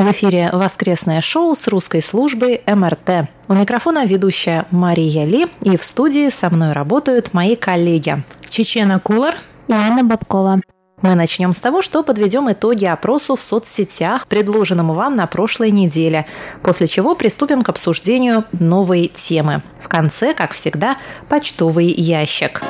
[0.00, 3.28] В эфире воскресное шоу с русской службой МРТ.
[3.48, 8.24] У микрофона ведущая Мария Ли, и в студии со мной работают мои коллеги.
[8.48, 9.36] Чечена Кулар
[9.68, 10.62] и Анна Бабкова.
[11.02, 16.24] Мы начнем с того, что подведем итоги опросу в соцсетях, предложенному вам на прошлой неделе,
[16.62, 19.62] после чего приступим к обсуждению новой темы.
[19.80, 20.96] В конце, как всегда,
[21.28, 22.62] почтовый ящик.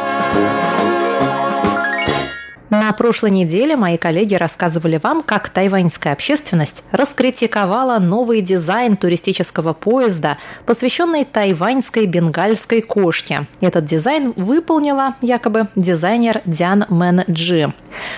[2.70, 10.38] На прошлой неделе мои коллеги рассказывали вам, как тайваньская общественность раскритиковала новый дизайн туристического поезда,
[10.66, 13.48] посвященный тайваньской бенгальской кошке.
[13.60, 17.74] Этот дизайн выполнила якобы дизайнер Дян Мэн Джи.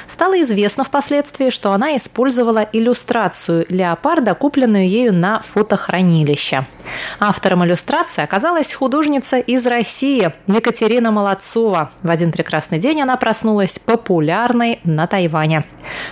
[0.07, 6.67] Стало известно впоследствии, что она использовала иллюстрацию леопарда, купленную ею на фотохранилище.
[7.21, 11.91] Автором иллюстрации оказалась художница из России Екатерина Молодцова.
[12.03, 15.65] В один прекрасный день она проснулась популярной популярной на Тайване.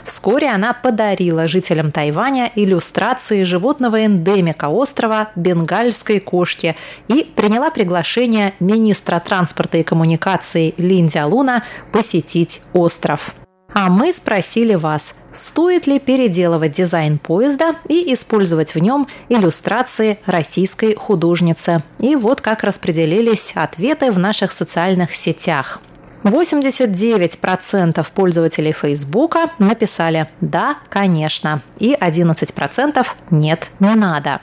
[0.05, 6.77] Вскоре она подарила жителям Тайваня иллюстрации животного эндемика острова бенгальской кошки
[7.09, 13.35] и приняла приглашение министра транспорта и коммуникаций Линдя Луна посетить остров.
[13.73, 20.97] А мы спросили вас, стоит ли переделывать дизайн поезда и использовать в нем иллюстрации российской
[20.97, 21.83] художницы.
[22.01, 25.81] И вот как распределились ответы в наших социальных сетях.
[26.25, 34.41] 89% пользователей Фейсбука написали «да, конечно» и 11% «нет, не надо».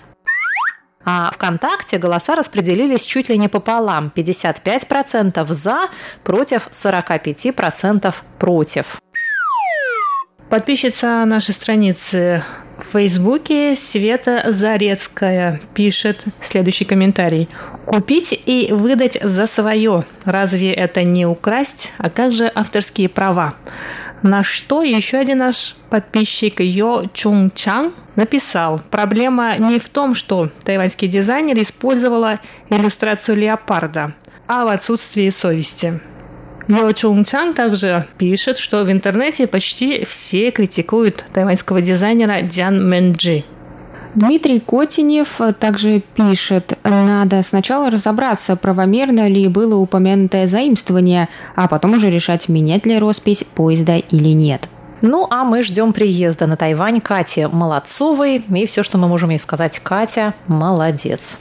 [1.09, 4.11] А ВКонтакте голоса распределились чуть ли не пополам.
[4.13, 5.87] 55% за,
[6.23, 8.99] против 45% против.
[10.49, 12.43] Подписчица нашей страницы
[12.77, 17.49] в Фейсбуке Света Зарецкая пишет следующий комментарий.
[17.85, 20.05] Купить и выдать за свое.
[20.25, 21.93] Разве это не украсть?
[21.97, 23.55] А как же авторские права?
[24.23, 30.49] На что еще один наш подписчик Йо Чунг Чан написал, проблема не в том, что
[30.63, 32.39] тайваньский дизайнер использовала
[32.69, 34.13] иллюстрацию леопарда,
[34.47, 35.99] а в отсутствии совести.
[36.67, 43.43] Йо Чунг Чан также пишет, что в интернете почти все критикуют тайваньского дизайнера Дзян Мэнджи.
[44.15, 52.09] Дмитрий Котинев также пишет, надо сначала разобраться, правомерно ли было упомянутое заимствование, а потом уже
[52.09, 54.67] решать, менять ли роспись поезда или нет.
[55.01, 58.37] Ну, а мы ждем приезда на Тайвань Кати Молодцовой.
[58.37, 61.37] И все, что мы можем ей сказать, Катя, молодец.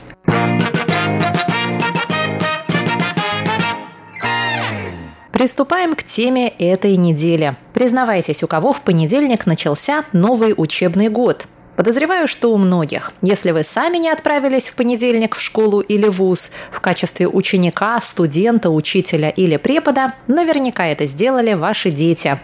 [5.47, 7.55] Приступаем к теме этой недели.
[7.73, 11.47] Признавайтесь, у кого в понедельник начался новый учебный год.
[11.77, 13.13] Подозреваю, что у многих.
[13.21, 18.71] Если вы сами не отправились в понедельник в школу или вуз в качестве ученика, студента,
[18.71, 22.41] учителя или препода, наверняка это сделали ваши дети.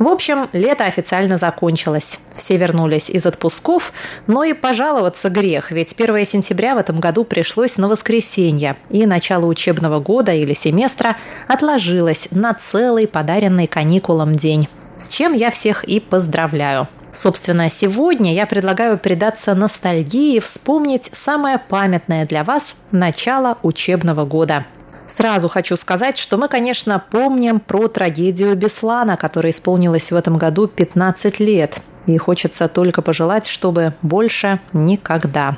[0.00, 2.18] В общем, лето официально закончилось.
[2.34, 3.92] Все вернулись из отпусков,
[4.26, 9.46] но и пожаловаться грех, ведь 1 сентября в этом году пришлось на воскресенье, и начало
[9.46, 11.16] учебного года или семестра
[11.46, 14.68] отложилось на целый подаренный каникулам день.
[14.98, 16.88] С чем я всех и поздравляю.
[17.12, 24.66] Собственно, сегодня я предлагаю предаться ностальгии и вспомнить самое памятное для вас начало учебного года.
[25.06, 30.66] Сразу хочу сказать, что мы, конечно, помним про трагедию Беслана, которая исполнилась в этом году
[30.66, 31.80] 15 лет.
[32.06, 35.56] И хочется только пожелать, чтобы больше никогда.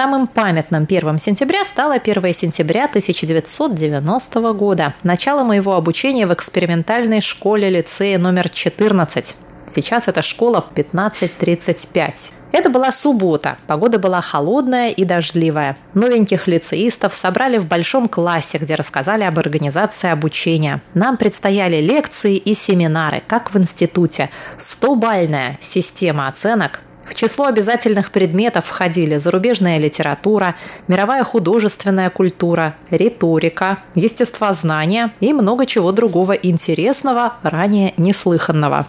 [0.00, 7.68] Самым памятным 1 сентября стало 1 сентября 1990 года, начало моего обучения в экспериментальной школе
[7.68, 9.36] лицея номер 14.
[9.66, 12.32] Сейчас это школа 1535.
[12.52, 13.58] Это была суббота.
[13.66, 15.76] Погода была холодная и дождливая.
[15.92, 20.80] Новеньких лицеистов собрали в большом классе, где рассказали об организации обучения.
[20.94, 24.30] Нам предстояли лекции и семинары, как в институте.
[24.56, 26.80] 100-бальная система оценок,
[27.10, 30.54] в число обязательных предметов входили зарубежная литература,
[30.86, 38.86] мировая художественная культура, риторика, естествознание и много чего другого интересного, ранее неслыханного.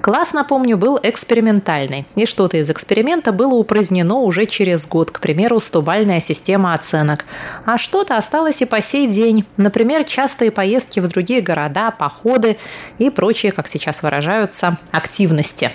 [0.00, 5.58] Класс, напомню, был экспериментальный, и что-то из эксперимента было упразднено уже через год, к примеру,
[5.58, 7.24] стобальная система оценок.
[7.64, 12.56] А что-то осталось и по сей день, например, частые поездки в другие города, походы
[12.98, 15.72] и прочие, как сейчас выражаются, активности.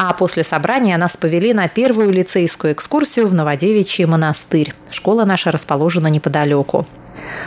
[0.00, 4.72] А после собрания нас повели на первую лицейскую экскурсию в Новодевичий монастырь.
[4.92, 6.86] Школа наша расположена неподалеку.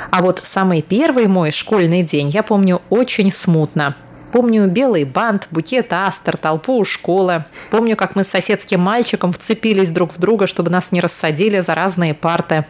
[0.09, 3.95] А вот самый первый мой школьный день я помню очень смутно.
[4.31, 7.43] Помню белый бант, букет астер, толпу у школы.
[7.69, 11.75] Помню, как мы с соседским мальчиком вцепились друг в друга, чтобы нас не рассадили за
[11.75, 12.65] разные парты.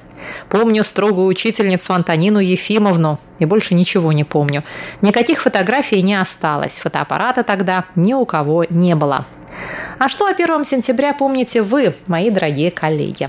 [0.49, 3.19] Помню строгую учительницу Антонину Ефимовну.
[3.39, 4.63] И больше ничего не помню.
[5.01, 6.79] Никаких фотографий не осталось.
[6.79, 9.25] Фотоаппарата тогда ни у кого не было.
[9.99, 13.27] А что о 1 сентября помните вы, мои дорогие коллеги?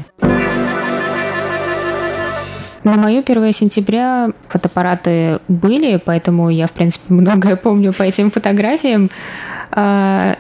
[2.85, 9.11] На мое 1 сентября фотоаппараты были, поэтому я, в принципе, многое помню по этим фотографиям.
[9.71, 10.37] А,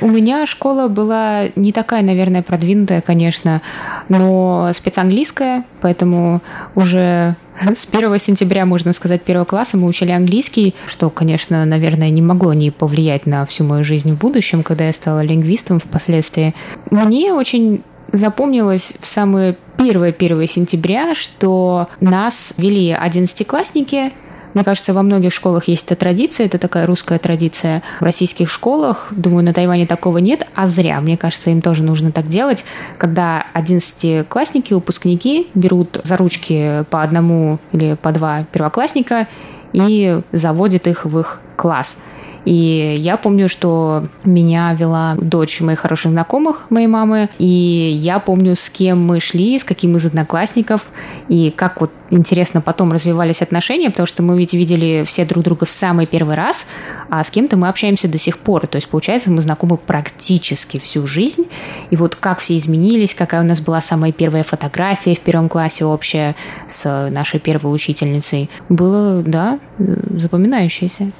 [0.00, 3.60] у меня школа была не такая, наверное, продвинутая, конечно,
[4.08, 6.40] но спецанглийская, поэтому
[6.74, 12.22] уже с 1 сентября, можно сказать, первого класса мы учили английский, что, конечно, наверное, не
[12.22, 16.54] могло не повлиять на всю мою жизнь в будущем, когда я стала лингвистом впоследствии.
[16.90, 24.12] Мне очень запомнилось в самое первое 1 сентября, что нас вели одиннадцатиклассники,
[24.54, 27.82] мне кажется, во многих школах есть эта традиция, это такая русская традиция.
[28.00, 31.00] В российских школах, думаю, на Тайване такого нет, а зря.
[31.00, 32.64] Мне кажется, им тоже нужно так делать,
[32.98, 39.28] когда одиннадцатиклассники, выпускники берут за ручки по одному или по два первоклассника
[39.72, 41.96] и заводят их в их класс.
[42.44, 48.56] И я помню, что меня вела дочь моих хороших знакомых, моей мамы, и я помню,
[48.56, 50.86] с кем мы шли, с каким из одноклассников,
[51.28, 55.66] и как вот интересно потом развивались отношения, потому что мы ведь видели все друг друга
[55.66, 56.66] в самый первый раз,
[57.08, 58.66] а с кем-то мы общаемся до сих пор.
[58.66, 61.46] То есть, получается, мы знакомы практически всю жизнь.
[61.90, 65.84] И вот как все изменились, какая у нас была самая первая фотография в первом классе
[65.84, 66.34] общая
[66.68, 71.12] с нашей первой учительницей, было, да, запоминающееся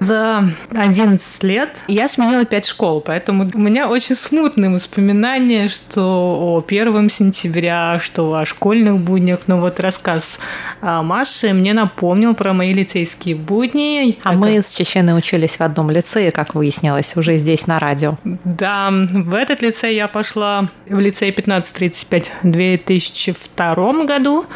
[0.00, 0.42] за
[0.74, 7.10] 11 лет я сменила 5 школ, поэтому у меня очень смутные воспоминания, что о 1
[7.10, 9.40] сентября, что о школьных буднях.
[9.46, 10.38] Но вот рассказ
[10.80, 14.16] а, Маши мне напомнил про мои лицейские будни.
[14.22, 18.16] А мы с Чеченой учились в одном лицее, как выяснилось, уже здесь на радио.
[18.24, 24.46] Да, в этот лицей я пошла в лицей 1535 в 2002 году.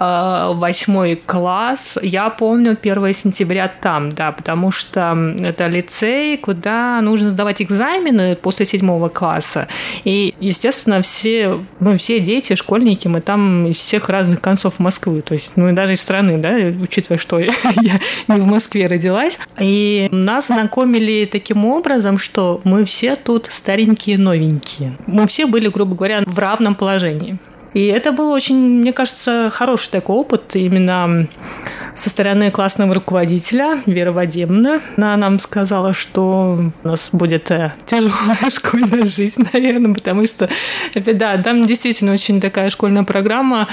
[0.00, 1.98] Э, восьмой класс.
[2.00, 8.64] Я помню 1 сентября там, да, потому что это лицей, куда нужно сдавать экзамены после
[8.64, 9.68] седьмого класса.
[10.04, 15.34] И, естественно, все, ну, все дети, школьники, мы там из всех разных концов Москвы, то
[15.34, 19.38] есть, ну, и даже из страны, да, учитывая, что я не в Москве родилась.
[19.58, 24.96] И нас знакомили таким образом, что мы все тут старенькие, новенькие.
[25.06, 27.38] Мы все были, грубо говоря, в равном положении.
[27.72, 31.28] И это был очень, мне кажется, хороший такой опыт именно
[32.00, 34.80] со стороны классного руководителя Вера Вадимовна.
[34.96, 40.48] Она нам сказала, что у нас будет э, тяжелая школьная жизнь, наверное, потому что,
[40.94, 43.68] да, там действительно очень такая школьная программа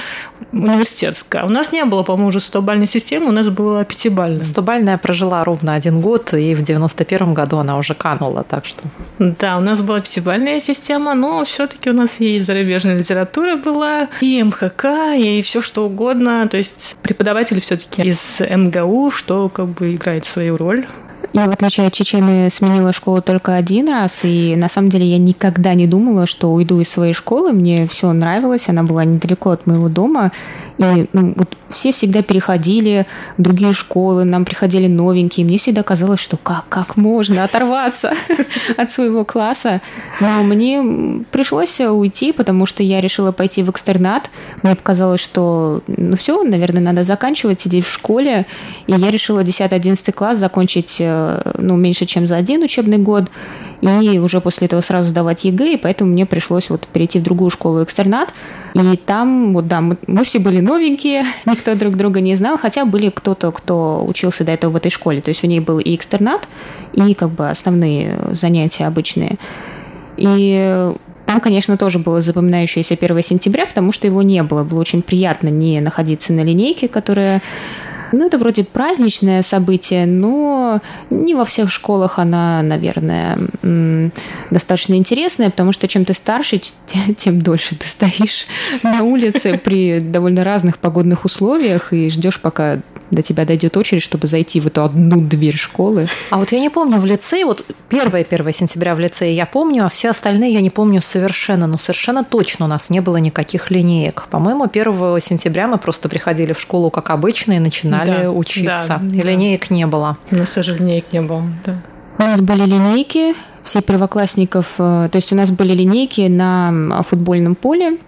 [0.51, 1.45] университетская.
[1.45, 4.43] У нас не было, по-моему, уже 100-бальной системы, у нас была пятибальная.
[4.43, 8.83] 100-бальная прожила ровно один год, и в 91 году она уже канула, так что...
[9.19, 14.09] Да, у нас была пятибальная система, но все таки у нас и зарубежная литература была,
[14.19, 16.45] и МХК, и все что угодно.
[16.49, 20.85] То есть преподаватели все таки из МГУ, что как бы играет свою роль.
[21.33, 25.17] Я, в отличие от Чечены, сменила школу только один раз, и на самом деле я
[25.17, 27.51] никогда не думала, что уйду из своей школы.
[27.51, 30.31] Мне все нравилось, она была недалеко от моего дома.
[30.77, 33.05] И ну, вот все всегда переходили
[33.37, 35.45] в другие школы, нам приходили новенькие.
[35.45, 38.13] Мне всегда казалось, что как, как можно оторваться
[38.77, 39.81] от своего класса.
[40.19, 44.29] Но мне пришлось уйти, потому что я решила пойти в экстернат.
[44.63, 48.45] Мне показалось, что ну все, наверное, надо заканчивать, сидеть в школе.
[48.87, 53.25] И я решила 10-11 класс закончить э, ну, меньше, чем за один учебный год.
[53.81, 57.51] И уже после этого сразу сдавать ЕГЭ, и поэтому мне пришлось вот перейти в другую
[57.51, 58.29] школу экстернат.
[58.73, 61.23] И там, вот да, мы, мы все были новенькие,
[61.57, 65.21] никто друг друга не знал, хотя были кто-то, кто учился до этого в этой школе.
[65.21, 66.47] То есть у ней был и экстернат,
[66.93, 69.37] и как бы основные занятия обычные.
[70.17, 70.93] И
[71.25, 74.63] там, конечно, тоже было запоминающееся 1 сентября, потому что его не было.
[74.63, 77.41] Было очень приятно не находиться на линейке, которая
[78.11, 83.37] ну, это вроде праздничное событие, но не во всех школах она, наверное,
[84.49, 86.61] достаточно интересная, потому что чем ты старше,
[87.17, 88.47] тем дольше ты стоишь
[88.83, 92.79] на улице при довольно разных погодных условиях и ждешь, пока
[93.11, 96.07] до тебя дойдет очередь, чтобы зайти в эту одну дверь школы.
[96.29, 99.89] А вот я не помню, в лицее, вот 1-1 сентября в лицее я помню, а
[99.89, 104.27] все остальные я не помню совершенно, но совершенно точно у нас не было никаких линеек.
[104.29, 108.99] По-моему, 1 сентября мы просто приходили в школу, как обычно, и начинали да, учиться.
[109.01, 109.29] Да, и да.
[109.29, 110.17] линеек не было.
[110.31, 111.81] У нас тоже линеек не было, да.
[112.19, 117.53] У нас были линейки, все первоклассников, э, то есть у нас были линейки на футбольном
[117.53, 117.99] поле,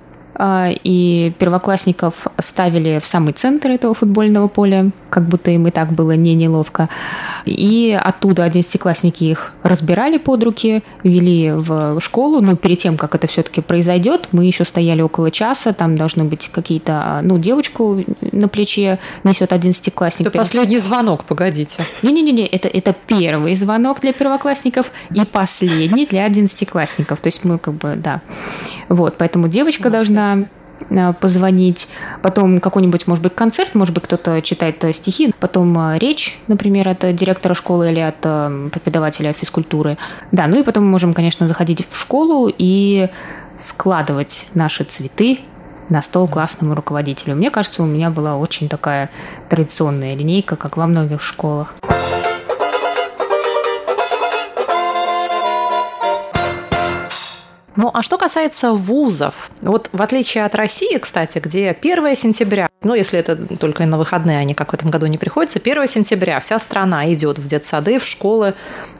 [0.42, 6.14] и первоклассников ставили в самый центр этого футбольного поля, как будто им и так было
[6.14, 6.88] не неловко.
[7.46, 12.40] И оттуда одиннадцатиклассники их разбирали под руки, вели в школу.
[12.42, 16.50] Но перед тем, как это все-таки произойдет, мы еще стояли около часа, там должны быть
[16.50, 20.28] какие-то, ну, девочку на плече несет одиннадцатиклассник.
[20.28, 21.84] Это последний звонок, погодите.
[22.02, 27.20] Не-не-не, это, это первый звонок для первоклассников и последний для одиннадцатиклассников.
[27.20, 28.22] То есть мы как бы, да.
[28.88, 30.29] Вот, поэтому девочка должна
[30.90, 31.88] Э, позвонить,
[32.22, 36.88] потом какой-нибудь, может быть, концерт, может быть, кто-то читает э, стихи, потом э, речь, например,
[36.88, 38.22] от директора школы или от
[38.72, 39.98] преподавателя физкультуры.
[40.32, 43.10] Да, ну и потом мы можем, конечно, заходить в школу и
[43.58, 45.40] складывать наши цветы
[45.90, 47.36] на стол классному руководителю.
[47.36, 49.10] Мне кажется, у меня была очень такая
[49.50, 51.76] традиционная линейка, как во многих школах.
[57.82, 62.94] Ну, а что касается вузов, вот в отличие от России, кстати, где 1 сентября, ну,
[62.94, 66.60] если это только на выходные, они как в этом году не приходится, 1 сентября вся
[66.60, 68.54] страна идет в детсады, в школы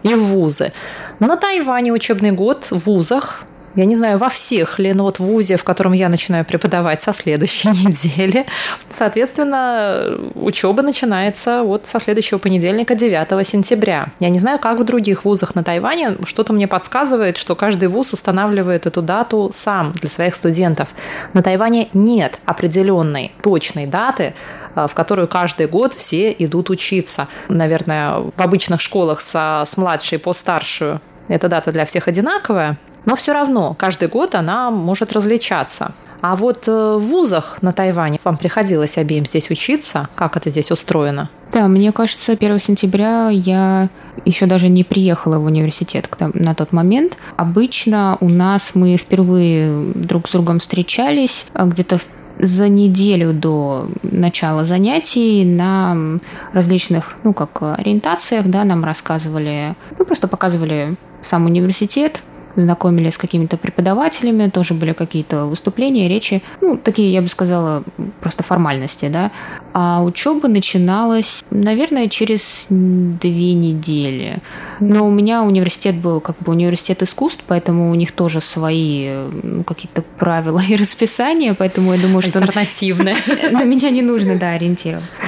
[0.04, 0.72] и в вузы.
[1.20, 3.44] На Тайване учебный год в вузах
[3.76, 7.02] я не знаю, во всех ли, но вот в ВУЗе, в котором я начинаю преподавать
[7.02, 8.46] со следующей недели,
[8.90, 14.12] соответственно, учеба начинается вот со следующего понедельника, 9 сентября.
[14.20, 18.14] Я не знаю, как в других вузах на Тайване, что-то мне подсказывает, что каждый вуз
[18.14, 20.90] устанавливает эту дату сам для своих студентов.
[21.34, 24.34] На Тайване нет определенной точной даты,
[24.76, 27.28] э, в которую каждый год все идут учиться.
[27.50, 32.78] Наверное, в обычных школах со, с младшей по старшую эта дата для всех одинаковая,
[33.10, 35.94] но все равно каждый год она может различаться.
[36.22, 40.08] А вот э, в вузах на Тайване вам приходилось обеим здесь учиться?
[40.14, 41.28] Как это здесь устроено?
[41.52, 43.90] Да, мне кажется, 1 сентября я
[44.26, 47.18] еще даже не приехала в университет на тот момент.
[47.36, 52.00] Обычно у нас мы впервые друг с другом встречались а где-то
[52.38, 56.20] за неделю до начала занятий на
[56.54, 62.22] различных, ну, как ориентациях, да, нам рассказывали, ну, просто показывали сам университет,
[62.60, 67.84] знакомились с какими-то преподавателями, тоже были какие-то выступления, речи, ну, такие, я бы сказала,
[68.22, 69.32] просто формальности, да.
[69.74, 74.38] А учеба начиналась, наверное, через две недели.
[74.80, 79.10] Но у меня университет был как бы университет искусств, поэтому у них тоже свои
[79.44, 82.40] ну, какие-то правила и расписания, поэтому я думаю, что...
[82.40, 83.16] Альтернативные.
[83.52, 85.24] На меня не нужно, да, ориентироваться.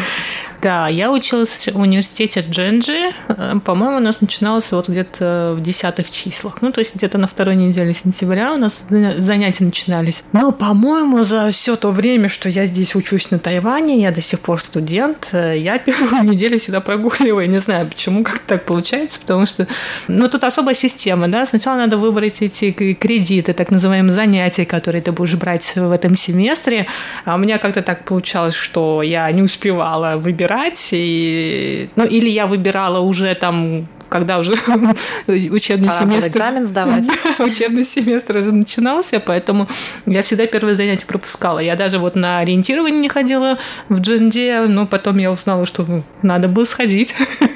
[0.61, 3.13] Да, я училась в университете Дженджи.
[3.29, 6.61] Э, по-моему, у нас начиналось вот где-то в десятых числах.
[6.61, 10.23] Ну, то есть где-то на второй неделе сентября у нас занятия начинались.
[10.33, 14.39] Но, по-моему, за все то время, что я здесь учусь на Тайване, я до сих
[14.39, 17.49] пор студент, э, я первую неделю всегда прогуливаю.
[17.49, 19.65] Не знаю, почему, как так получается, потому что,
[20.07, 21.47] ну, тут особая система, да.
[21.47, 26.85] Сначала надо выбрать эти кредиты, так называемые занятия, которые ты будешь брать в этом семестре.
[27.25, 30.89] А у меня как-то так получалось, что я не успевала выбирать выбирать.
[30.91, 34.51] И, ну, или я выбирала уже там когда уже
[35.27, 36.27] учебный Пора семестр...
[36.27, 37.05] экзамен сдавать.
[37.39, 39.69] учебный семестр уже начинался, поэтому
[40.05, 41.59] я всегда первое занятие пропускала.
[41.59, 45.85] Я даже вот на ориентирование не ходила в дженде, но потом я узнала, что
[46.23, 47.15] надо было сходить.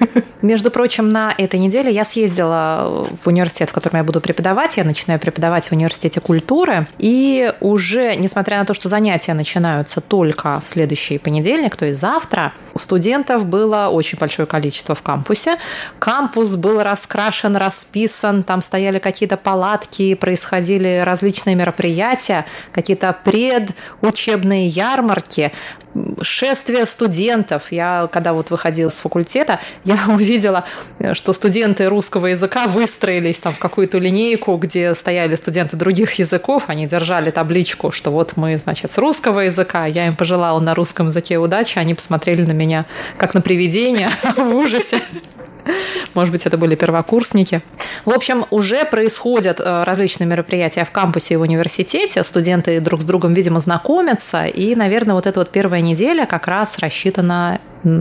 [0.46, 4.78] Между прочим, на этой неделе я съездила в университет, в котором я буду преподавать.
[4.78, 6.88] Я начинаю преподавать в университете культуры.
[7.00, 12.54] И уже, несмотря на то, что занятия начинаются только в следующий понедельник, то есть завтра,
[12.76, 15.58] у студентов было очень большое количество в кампусе.
[15.98, 25.52] Кампус был раскрашен, расписан, там стояли какие-то палатки, происходили различные мероприятия, какие-то предучебные ярмарки
[26.22, 27.72] шествие студентов.
[27.72, 30.66] Я, когда вот выходила с факультета, я увидела,
[31.14, 36.88] что студенты русского языка выстроились там в какую-то линейку, где стояли студенты других языков, они
[36.88, 41.38] держали табличку, что вот мы, значит, с русского языка, я им пожелала на русском языке
[41.38, 42.86] удачи, они посмотрели на меня
[43.18, 45.02] как на привидение в ужасе.
[46.14, 47.62] Может быть, это были первокурсники.
[48.06, 52.24] В общем, уже происходят э, различные мероприятия в кампусе и в университете.
[52.24, 54.46] Студенты друг с другом, видимо, знакомятся.
[54.46, 57.60] И, наверное, вот эта вот первая неделя как раз рассчитана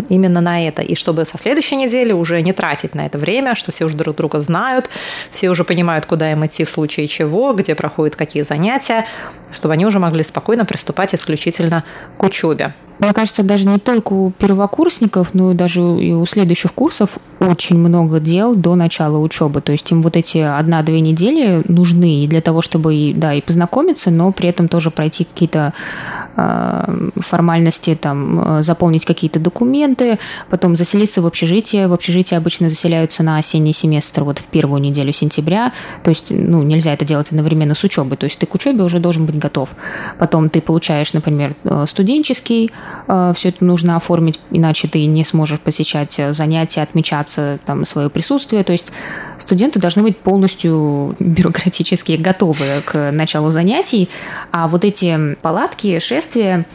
[0.09, 0.83] именно на это.
[0.83, 4.17] И чтобы со следующей недели уже не тратить на это время, что все уже друг
[4.17, 4.91] друга знают,
[5.31, 9.07] все уже понимают, куда им идти в случае чего, где проходят какие занятия,
[9.53, 11.85] чтобы они уже могли спокойно приступать исключительно
[12.19, 12.75] к учебе.
[12.99, 18.21] мне кажется, даже не только у первокурсников, но даже и у следующих курсов очень много
[18.21, 19.61] дел до начала учебы.
[19.61, 24.11] То есть им вот эти одна-две недели нужны и для того, чтобы да, и познакомиться,
[24.11, 25.73] но при этом тоже пройти какие-то
[26.37, 29.74] э, формальности, там, заполнить какие-то документы,
[30.50, 31.88] потом заселиться в общежитие.
[31.88, 35.73] В общежитие обычно заселяются на осенний семестр вот в первую неделю сентября.
[36.02, 38.16] То есть ну, нельзя это делать одновременно с учебой.
[38.16, 39.71] То есть ты к учебе уже должен быть готов.
[40.19, 42.71] Потом ты получаешь, например, э, студенческий
[43.09, 48.11] Э, все это нужно оформить, иначе ты не сможешь посещать э, занятия, отмечаться там свое
[48.11, 48.64] присутствие.
[48.64, 48.93] То есть
[49.38, 54.09] студенты должны быть полностью бюрократически готовы к началу занятий,
[54.50, 56.66] а вот эти палатки, шествия,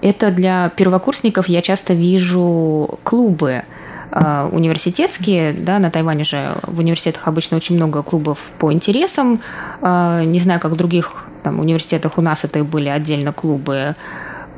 [0.00, 3.62] это для первокурсников я часто вижу клубы
[4.10, 9.40] э, университетские, да, на Тайване же в университетах обычно очень много клубов по интересам.
[9.82, 11.12] Не знаю, как в других
[11.42, 13.94] там, университетах у нас это были отдельно клубы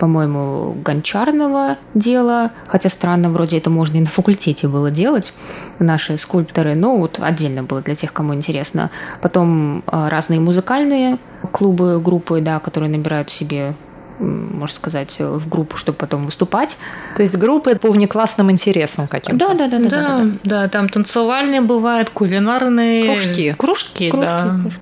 [0.00, 5.34] по-моему, гончарного дела, хотя странно, вроде это можно и на факультете было делать,
[5.78, 8.90] наши скульпторы, но вот отдельно было для тех, кому интересно.
[9.20, 11.18] Потом а, разные музыкальные
[11.52, 13.74] клубы, группы, да, которые набирают себе
[14.20, 16.76] можно сказать, в группу, чтобы потом выступать.
[17.16, 19.48] То есть группы по внеклассным интересам каким-то?
[19.48, 20.30] Да, да, да, да, да, да, да.
[20.44, 23.06] Да, там танцевальные бывают, кулинарные.
[23.06, 23.54] Кружки.
[23.58, 24.58] Кружки, кружки да.
[24.60, 24.80] Кружки.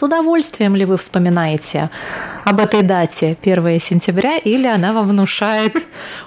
[0.00, 1.90] С удовольствием ли вы вспоминаете
[2.46, 5.76] об этой дате 1 сентября или она вам внушает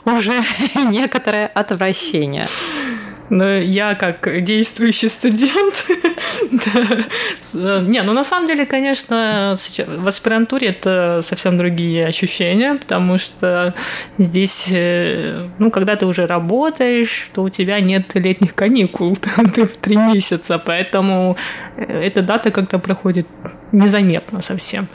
[0.06, 0.32] уже
[0.92, 2.48] некоторое отвращение?
[3.34, 5.86] Но я как действующий студент.
[7.54, 13.74] Не, ну на самом деле, конечно, в аспирантуре это совсем другие ощущения, потому что
[14.20, 19.18] здесь, э, ну, когда ты уже работаешь, то у тебя нет летних каникул,
[19.56, 21.36] ты в три месяца, поэтому
[21.76, 23.26] э, эта дата как-то проходит
[23.72, 24.88] незаметно совсем.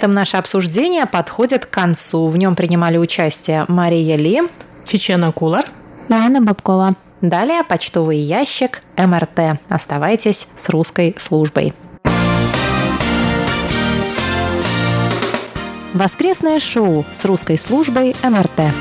[0.02, 2.26] этом наше обсуждение подходит к концу.
[2.26, 4.42] В нем принимали участие Мария Ли,
[4.84, 5.64] Чечена Кулар
[6.08, 6.96] и Анна Бабкова.
[7.20, 9.60] Далее почтовый ящик МРТ.
[9.68, 11.72] Оставайтесь с русской службой.
[15.94, 18.72] Воскресное шоу с русской службой МРТ.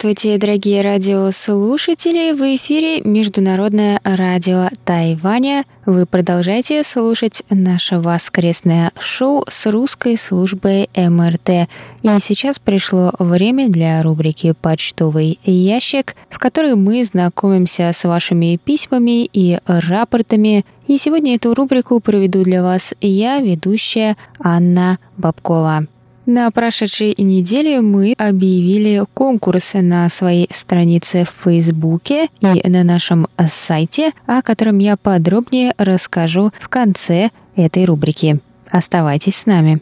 [0.00, 2.30] Здравствуйте, дорогие радиослушатели!
[2.30, 5.64] В эфире Международное радио Тайваня.
[5.86, 11.68] Вы продолжаете слушать наше воскресное шоу с русской службой МРТ.
[12.02, 19.24] И сейчас пришло время для рубрики «Почтовый ящик», в которой мы знакомимся с вашими письмами
[19.24, 20.64] и рапортами.
[20.86, 25.88] И сегодня эту рубрику проведу для вас я, ведущая Анна Бабкова.
[26.27, 34.11] На прошедшей неделе мы объявили конкурс на своей странице в Фейсбуке и на нашем сайте,
[34.25, 38.39] о котором я подробнее расскажу в конце этой рубрики.
[38.71, 39.81] Оставайтесь с нами.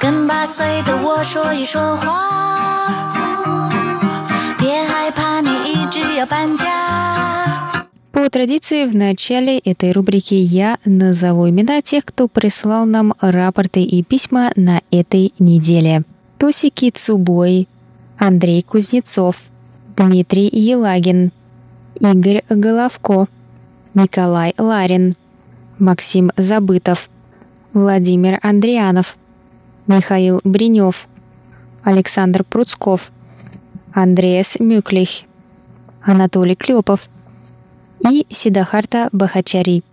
[0.00, 2.88] 跟八岁的我说一说话，
[4.58, 6.89] 别害怕，你一直要搬家。
[8.21, 14.03] По традиции, в начале этой рубрики я назову имена тех, кто прислал нам рапорты и
[14.03, 16.03] письма на этой неделе.
[16.37, 17.67] Тосики Цубой,
[18.19, 19.37] Андрей Кузнецов,
[19.97, 21.31] Дмитрий Елагин,
[21.99, 23.25] Игорь Головко,
[23.95, 25.15] Николай Ларин,
[25.79, 27.09] Максим Забытов,
[27.73, 29.17] Владимир Андрианов,
[29.87, 31.07] Михаил Бринев,
[31.81, 33.09] Александр Пруцков,
[33.93, 35.21] Андреас Мюклих,
[36.03, 37.09] Анатолий Клепов–
[38.09, 39.83] и Сидахарта Бахачари.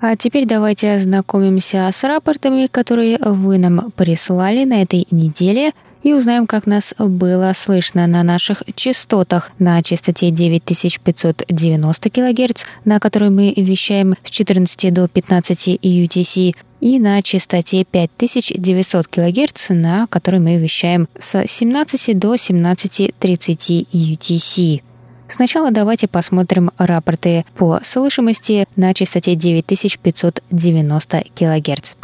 [0.00, 6.46] А теперь давайте ознакомимся с рапортами, которые вы нам прислали на этой неделе– и узнаем,
[6.46, 14.14] как нас было слышно на наших частотах на частоте 9590 кГц, на которой мы вещаем
[14.22, 21.47] с 14 до 15 UTC, и на частоте 5900 кГц, на которой мы вещаем с
[21.47, 24.81] 17 до 17.30 UTC.
[25.27, 31.95] Сначала давайте посмотрим рапорты по слышимости на частоте 9590 кГц.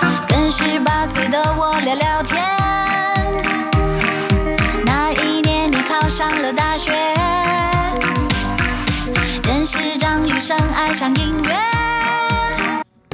[6.09, 6.91] 上了大学，
[9.43, 11.72] 认识张雨生，爱上音乐。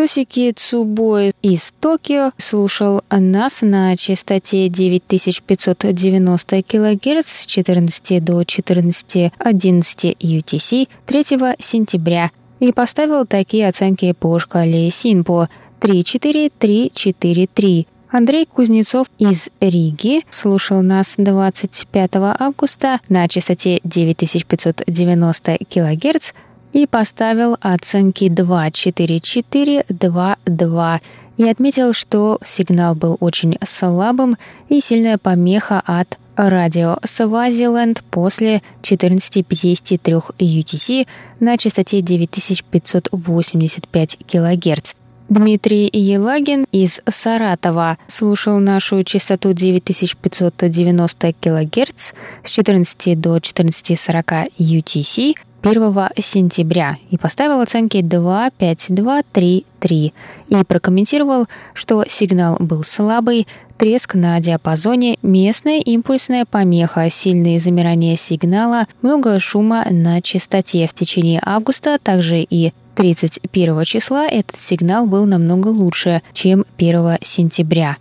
[0.01, 10.89] Тосики Цубой из Токио слушал нас на частоте 9590 кГц с 14 до 14.11 UTC
[11.05, 11.25] 3
[11.59, 15.51] сентября и поставил такие оценки по шкале Синпо
[15.83, 17.87] 3-4-3-4-3.
[18.11, 26.33] Андрей Кузнецов из Риги слушал нас 25 августа на частоте 9590 кГц
[26.72, 31.00] и поставил оценки 2.4.4.2.2
[31.37, 34.37] и отметил, что сигнал был очень слабым
[34.68, 41.06] и сильная помеха от радио Свазиленд после 14.53 UTC
[41.40, 44.94] на частоте 9585 кГц.
[45.28, 56.09] Дмитрий Елагин из Саратова слушал нашу частоту 9590 кГц с 14 до 14.40 UTC 1
[56.18, 60.14] сентября и поставил оценки 2, 5, 2, 3, 3
[60.49, 63.46] и прокомментировал, что сигнал был слабый,
[63.77, 70.87] треск на диапазоне, местная импульсная помеха, сильные замирания сигнала, много шума на частоте.
[70.87, 77.96] В течение августа, также и 31 числа этот сигнал был намного лучше, чем 1 сентября.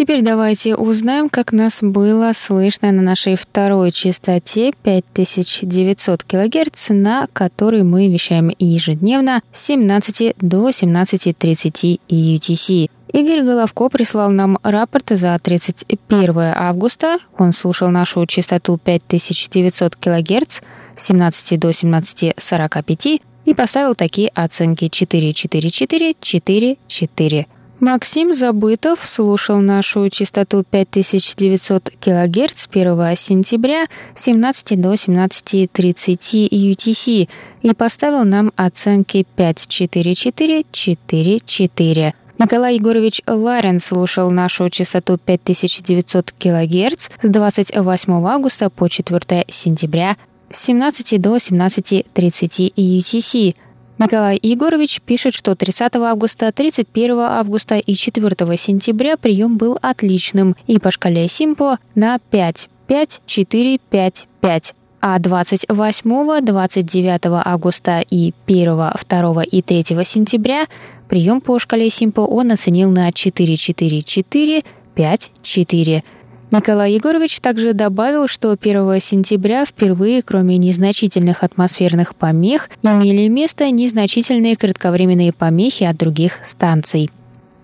[0.00, 7.82] Теперь давайте узнаем, как нас было слышно на нашей второй частоте 5900 кГц, на которой
[7.82, 12.90] мы вещаем ежедневно с 17 до 17.30 UTC.
[13.12, 17.18] Игорь Головко прислал нам рапорт за 31 августа.
[17.36, 20.60] Он слушал нашу частоту 5900 кГц
[20.96, 27.46] с 17 до 17.45 и поставил такие оценки 444 44.
[27.80, 37.28] Максим Забытов слушал нашу частоту 5900 кГц 1 сентября с 17 до 17.30 UTC
[37.62, 42.14] и поставил нам оценки 544 44.
[42.38, 50.18] Николай Егорович Ларин слушал нашу частоту 5900 кГц с 28 августа по 4 сентября
[50.50, 53.54] с 17 до 17.30 UTC.
[54.00, 60.56] Николай Егорович пишет, что 30 августа, 31 августа и 4 сентября прием был отличным.
[60.66, 68.32] И по шкале Симпо на 5, 5, 4, 5, 5 а 28, 29 августа и
[68.46, 68.64] 1,
[69.08, 70.66] 2 и 3 сентября
[71.08, 76.04] прием по шкале Симпо он оценил на 4, 4, 4, 5, 4.
[76.52, 84.56] Николай Егорович также добавил, что 1 сентября впервые, кроме незначительных атмосферных помех, имели место незначительные
[84.56, 87.08] кратковременные помехи от других станций.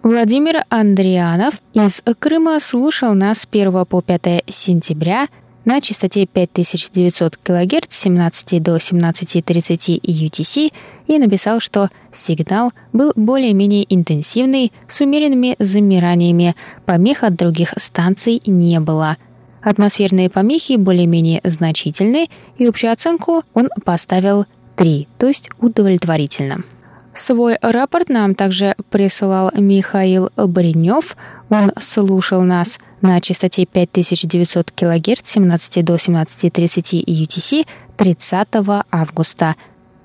[0.05, 5.27] Владимир Андрианов из Крыма слушал нас с 1 по 5 сентября
[5.67, 10.73] на частоте 5900 кГц с 17 до 17.30 UTC
[11.09, 16.55] и написал, что сигнал был более-менее интенсивный, с умеренными замираниями,
[16.87, 19.17] помех от других станций не было.
[19.61, 26.63] Атмосферные помехи более-менее значительны, и общую оценку он поставил 3, то есть удовлетворительно.
[27.17, 31.17] Свой рапорт нам также присылал Михаил Бринев.
[31.49, 38.49] Он слушал нас на частоте 5900 кГц с 17 до 17.30 UTC 30
[38.91, 39.57] августа.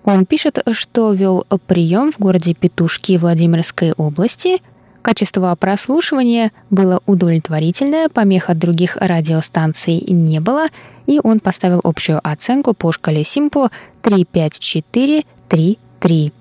[0.05, 4.61] Он пишет, что вел прием в городе Петушки Владимирской области.
[5.01, 10.67] Качество прослушивания было удовлетворительное, помех от других радиостанций не было,
[11.07, 13.69] и он поставил общую оценку по шкале Симпо
[14.01, 16.31] 35433.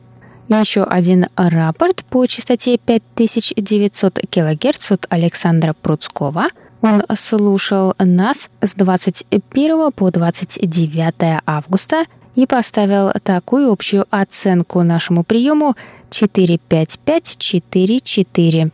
[0.51, 6.47] Еще один рапорт по частоте 5900 кГц от Александра Пруцкого.
[6.83, 15.77] Он слушал нас с 21 по 29 августа и поставил такую общую оценку нашему приему
[16.11, 18.73] 45544.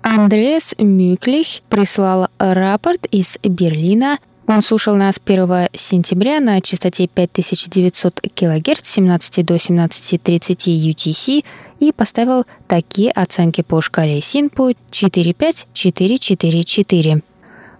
[0.00, 4.16] Андреас Мюклих прислал рапорт из Берлина
[4.48, 11.44] он слушал нас 1 сентября на частоте 5900 кГц с 17 до 17.30 UTC
[11.80, 17.22] и поставил такие оценки по шкале СИНПО 45444.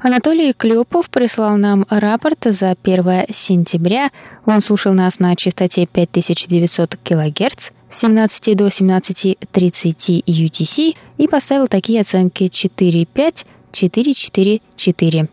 [0.01, 4.11] Анатолий Клепов прислал нам рапорт за 1 сентября.
[4.45, 12.03] Он слушал нас на частоте 5900 кГц с 17 до 17.30 UTC и поставил такие
[12.03, 15.29] оценки 4.5, 4.4.4.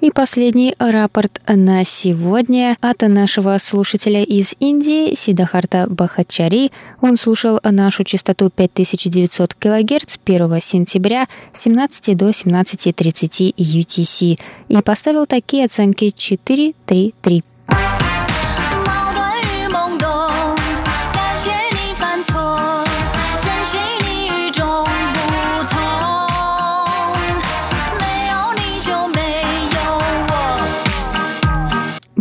[0.00, 6.70] И последний рапорт на сегодня от нашего слушателя из Индии Сидахарта Бахачари.
[7.00, 15.26] Он слушал нашу частоту 5900 кГц 1 сентября с 17 до 17.30 UTC и поставил
[15.26, 17.44] такие оценки 4, 3, 3.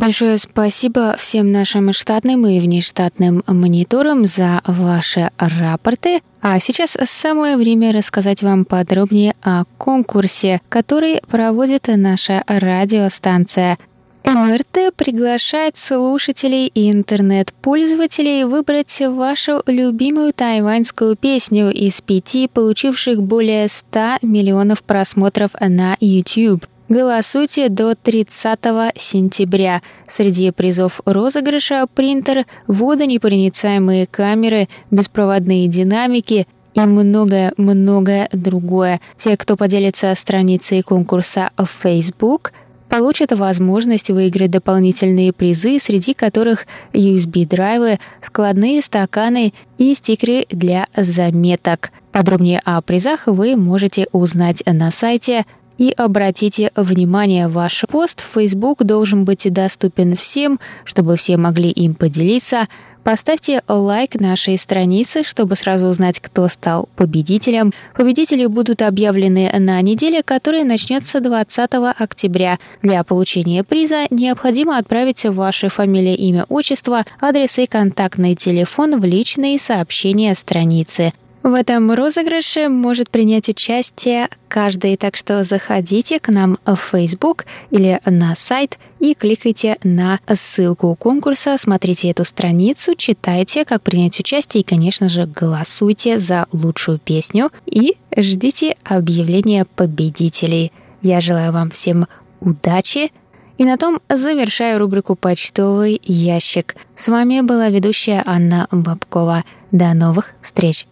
[0.08, 6.22] Большое спасибо всем нашим штатным и внештатным мониторам за ваши рапорты.
[6.42, 13.78] А сейчас самое время рассказать вам подробнее о конкурсе, который проводит наша радиостанция.
[14.24, 24.20] МРТ приглашает слушателей и интернет-пользователей выбрать вашу любимую тайваньскую песню из пяти, получивших более 100
[24.22, 28.60] миллионов просмотров на YouTube– Голосуйте до 30
[28.96, 29.82] сентября.
[30.08, 39.02] Среди призов розыгрыша принтер, водонепроницаемые камеры, беспроводные динамики и многое-многое другое.
[39.18, 42.54] Те, кто поделится страницей конкурса в Facebook,
[42.88, 51.92] получат возможность выиграть дополнительные призы, среди которых USB-драйвы, складные стаканы и стикеры для заметок.
[52.14, 55.46] Подробнее о призах вы можете узнать на сайте
[55.78, 61.96] и обратите внимание, ваш пост в Facebook должен быть доступен всем, чтобы все могли им
[61.96, 62.68] поделиться.
[63.04, 67.72] Поставьте лайк нашей странице, чтобы сразу узнать, кто стал победителем.
[67.96, 72.60] Победители будут объявлены на неделе, которая начнется 20 октября.
[72.82, 79.58] Для получения приза необходимо отправить ваши фамилия, имя, отчество, адрес и контактный телефон в личные
[79.58, 81.14] сообщения страницы.
[81.48, 88.02] В этом розыгрыше может принять участие каждый, так что заходите к нам в Facebook или
[88.06, 94.66] на сайт и кликайте на ссылку конкурса, смотрите эту страницу, читайте, как принять участие и,
[94.66, 100.74] конечно же, голосуйте за лучшую песню и ждите объявления победителей.
[101.02, 102.08] Я желаю вам всем
[102.42, 103.10] удачи,
[103.58, 106.76] и на том завершаю рубрику «Почтовый ящик».
[106.96, 109.44] С вами была ведущая Анна Бабкова.
[109.72, 110.86] До новых встреч!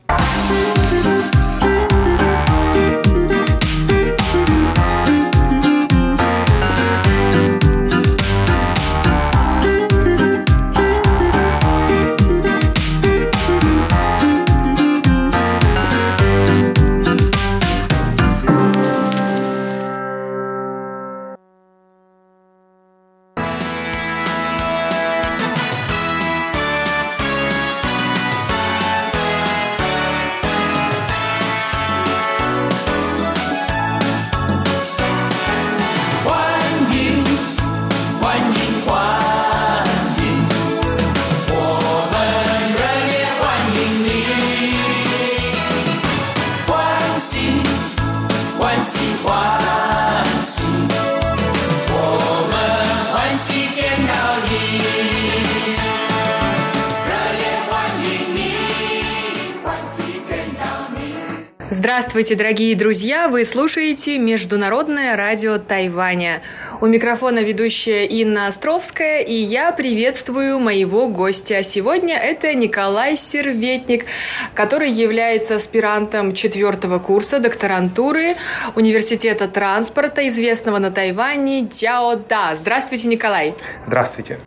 [62.15, 63.27] Здравствуйте, дорогие друзья!
[63.27, 66.41] Вы слушаете Международное радио Тайваня.
[66.79, 71.61] У микрофона ведущая Инна Островская, и я приветствую моего гостя.
[71.61, 74.05] Сегодня это Николай Серветник,
[74.53, 78.37] который является аспирантом четвертого курса докторантуры
[78.75, 82.51] Университета транспорта, известного на Тайване Дяода.
[82.55, 83.53] Здравствуйте, Николай!
[83.85, 84.39] Здравствуйте!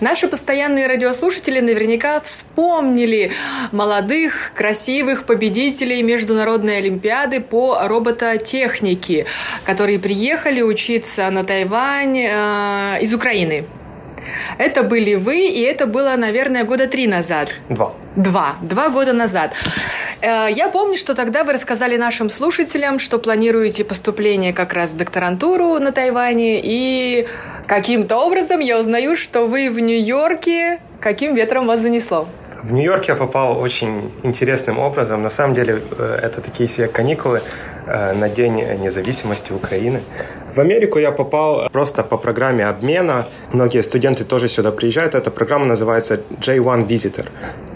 [0.00, 3.32] Наши постоянные радиослушатели наверняка вспомнили
[3.72, 9.26] молодых, красивых победителей Международной Олимпиады по робототехнике,
[9.64, 13.64] которые приехали учиться на Тайвань э, из Украины.
[14.58, 17.54] Это были вы, и это было, наверное, года три назад.
[17.68, 17.94] Два.
[18.16, 18.56] Два.
[18.62, 19.52] Два года назад.
[20.20, 24.96] Э, я помню, что тогда вы рассказали нашим слушателям, что планируете поступление как раз в
[24.96, 27.26] докторантуру на Тайване, и
[27.66, 30.80] каким-то образом я узнаю, что вы в Нью-Йорке.
[31.00, 32.26] Каким ветром вас занесло?
[32.62, 35.22] В Нью-Йорк я попал очень интересным образом.
[35.22, 37.40] На самом деле э, это такие себе каникулы
[37.86, 40.00] э, на День независимости Украины.
[40.54, 43.26] В Америку я попал просто по программе обмена.
[43.52, 45.14] Многие студенты тоже сюда приезжают.
[45.14, 47.28] Эта программа называется J1 Visitor.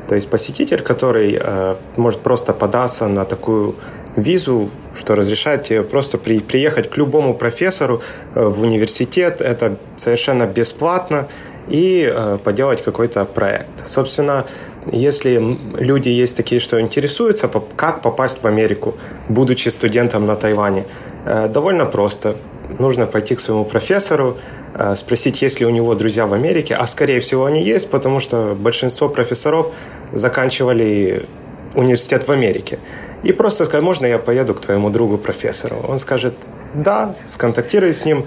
[0.09, 3.77] То есть посетитель, который э, может просто податься на такую
[4.17, 8.03] визу, что разрешает тебе просто при, приехать к любому профессору
[8.35, 9.41] э, в университет.
[9.41, 11.29] Это совершенно бесплатно
[11.69, 13.87] и э, поделать какой-то проект.
[13.87, 14.47] Собственно,
[14.91, 18.95] если люди есть такие, что интересуются, как попасть в Америку,
[19.29, 20.85] будучи студентом на Тайване,
[21.25, 22.37] э, довольно просто.
[22.79, 24.37] Нужно пойти к своему профессору,
[24.75, 28.21] э, спросить, есть ли у него друзья в Америке, а скорее всего они есть, потому
[28.21, 29.73] что большинство профессоров
[30.13, 31.27] заканчивали
[31.75, 32.79] университет в Америке.
[33.23, 35.77] И просто сказать, можно я поеду к твоему другу профессору?
[35.89, 36.35] Он скажет,
[36.75, 38.25] да, сконтактируй с ним,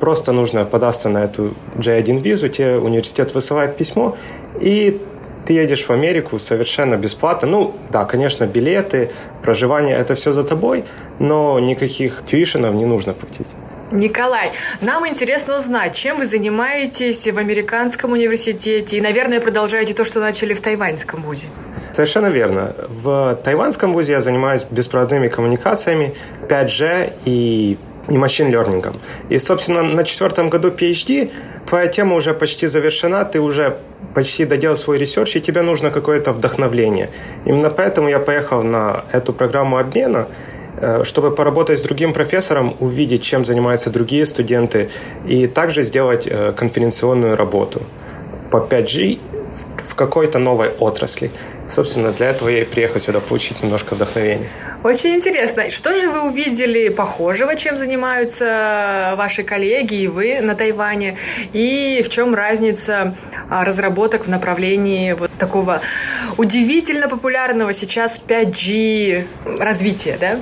[0.00, 4.16] просто нужно податься на эту J1 визу, тебе университет высылает письмо,
[4.60, 5.00] и
[5.44, 7.48] ты едешь в Америку совершенно бесплатно.
[7.48, 9.10] Ну, да, конечно, билеты,
[9.42, 10.84] проживание, это все за тобой,
[11.18, 13.46] но никаких тьюишенов не нужно платить.
[13.94, 20.20] Николай, нам интересно узнать, чем вы занимаетесь в американском университете и, наверное, продолжаете то, что
[20.20, 21.46] начали в тайваньском вузе.
[21.92, 22.74] Совершенно верно.
[22.88, 26.14] В тайваньском вузе я занимаюсь беспроводными коммуникациями,
[26.48, 27.78] 5G и
[28.08, 28.96] и machine learning ом.
[29.30, 31.30] И, собственно, на четвертом году PhD
[31.66, 33.78] твоя тема уже почти завершена, ты уже
[34.14, 37.08] почти доделал свой research, и тебе нужно какое-то вдохновление.
[37.46, 40.28] Именно поэтому я поехал на эту программу обмена,
[41.04, 44.90] чтобы поработать с другим профессором, увидеть, чем занимаются другие студенты,
[45.26, 47.82] и также сделать э, конференционную работу
[48.50, 49.18] по 5G
[49.88, 51.30] в какой-то новой отрасли.
[51.68, 54.48] Собственно, для этого я и приехал сюда получить немножко вдохновения.
[54.82, 55.70] Очень интересно.
[55.70, 61.16] Что же вы увидели похожего, чем занимаются ваши коллеги и вы на Тайване?
[61.52, 63.16] И в чем разница
[63.48, 65.80] а, разработок в направлении вот такого
[66.36, 69.26] удивительно популярного сейчас 5G
[69.58, 70.40] развития, да?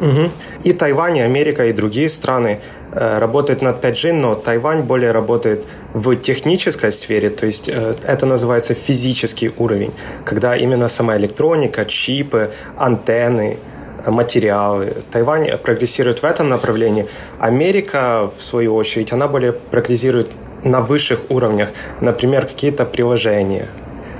[0.00, 0.30] Угу.
[0.64, 2.60] И Тайвань, и Америка, и другие страны
[2.92, 8.26] э, работают над 5G, но Тайвань более работает в технической сфере, то есть э, это
[8.26, 9.92] называется физический уровень,
[10.24, 13.58] когда именно сама электроника, чипы, антенны,
[14.06, 14.96] материалы.
[15.10, 17.06] Тайвань прогрессирует в этом направлении.
[17.40, 20.28] Америка, в свою очередь, она более прогрессирует
[20.64, 21.70] на высших уровнях,
[22.00, 23.68] например, какие-то приложения,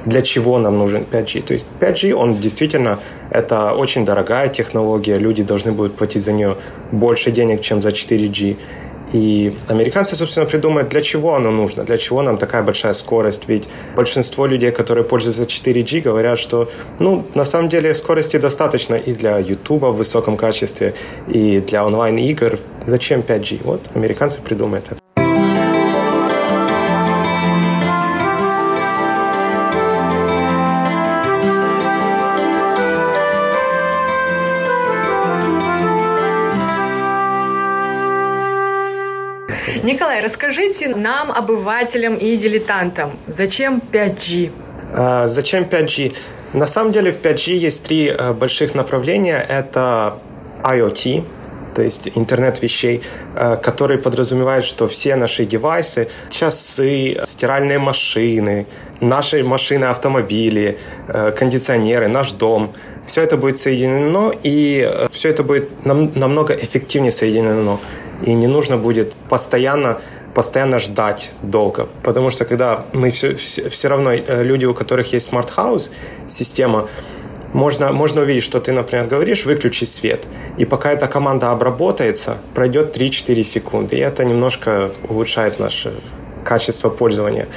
[0.08, 1.42] для чего нам нужен 5G.
[1.42, 2.98] То есть 5G, он действительно,
[3.30, 6.56] это очень дорогая технология, люди должны будут платить за нее
[6.92, 8.56] больше денег, чем за 4G.
[9.12, 13.48] И американцы, собственно, придумают, для чего оно нужно, для чего нам такая большая скорость.
[13.48, 16.68] Ведь большинство людей, которые пользуются 4G, говорят, что,
[17.00, 20.94] ну, на самом деле скорости достаточно и для YouTube в высоком качестве,
[21.26, 22.58] и для онлайн-игр.
[22.84, 23.60] Зачем 5G?
[23.64, 25.07] Вот американцы придумают это.
[40.18, 44.50] Николай, расскажите нам, обывателям и дилетантам, зачем 5G?
[44.94, 46.14] А, зачем 5G?
[46.54, 49.44] На самом деле в 5G есть три а, больших направления.
[49.48, 50.18] Это
[50.64, 51.24] IoT,
[51.74, 53.02] то есть интернет вещей,
[53.34, 58.66] а, который подразумевает, что все наши девайсы, часы, стиральные машины,
[59.00, 62.72] наши машины, автомобили, а, кондиционеры, наш дом,
[63.06, 67.78] все это будет соединено, и все это будет нам, намного эффективнее соединено
[68.26, 70.00] и не нужно будет постоянно
[70.34, 75.12] постоянно ждать долго, потому что когда мы все, все, все равно, э, люди, у которых
[75.12, 75.90] есть smart house,
[76.28, 76.88] система,
[77.52, 82.96] можно, можно увидеть, что ты, например, говоришь «выключи свет», и пока эта команда обработается, пройдет
[82.96, 85.92] 3-4 секунды, и это немножко улучшает наше
[86.44, 87.48] качество пользования.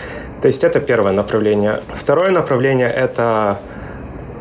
[0.41, 1.81] То есть это первое направление.
[1.93, 3.59] Второе направление– это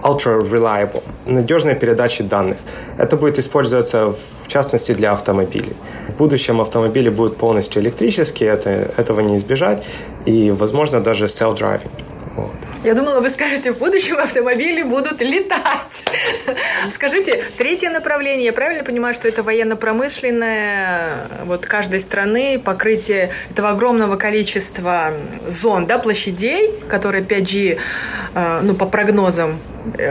[0.03, 2.59] ultra reliable, надежная передача данных.
[2.99, 5.77] Это будет использоваться в частности для автомобилей.
[6.09, 9.85] В будущем автомобили будут полностью электрические, это, этого не избежать,
[10.27, 11.91] и, возможно, даже self-driving.
[12.37, 12.51] Вот.
[12.85, 16.05] Я думала, вы скажете, в будущем автомобили будут летать.
[16.93, 24.17] Скажите, третье направление, я правильно понимаю, что это военно-промышленное, вот каждой страны, покрытие этого огромного
[24.17, 25.13] количества
[25.49, 27.79] зон, да, площадей, которые 5G,
[28.35, 29.59] э, ну, по прогнозам,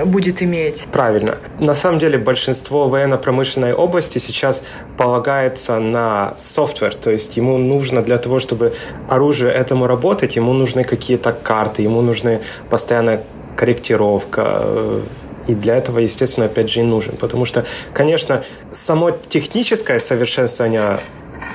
[0.05, 0.87] будет иметь.
[0.91, 1.37] Правильно.
[1.59, 4.63] На самом деле большинство военно-промышленной области сейчас
[4.97, 8.73] полагается на софтвер, то есть ему нужно для того, чтобы
[9.07, 13.23] оружие этому работать, ему нужны какие-то карты, ему нужны постоянная
[13.55, 15.01] корректировка, э,
[15.47, 17.17] и для этого, естественно, опять же и нужен.
[17.17, 20.99] Потому что, конечно, само техническое совершенствование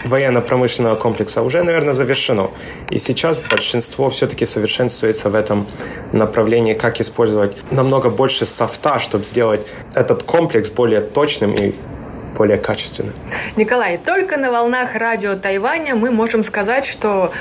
[0.04, 2.50] военно-промышленного комплекса уже, наверное, завершено.
[2.90, 5.66] И сейчас большинство все-таки совершенствуется в этом
[6.12, 9.60] направлении, как использовать намного больше софта, чтобы сделать
[9.94, 11.74] этот комплекс более точным и
[12.36, 13.14] более качественным.
[13.56, 17.32] Николай, только на волнах радио Тайваня мы можем сказать, что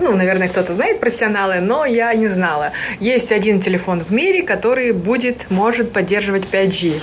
[0.00, 2.72] ну, наверное, кто-то знает профессионалы, но я не знала.
[3.00, 7.00] Есть один телефон в мире, который будет, может поддерживать 5G.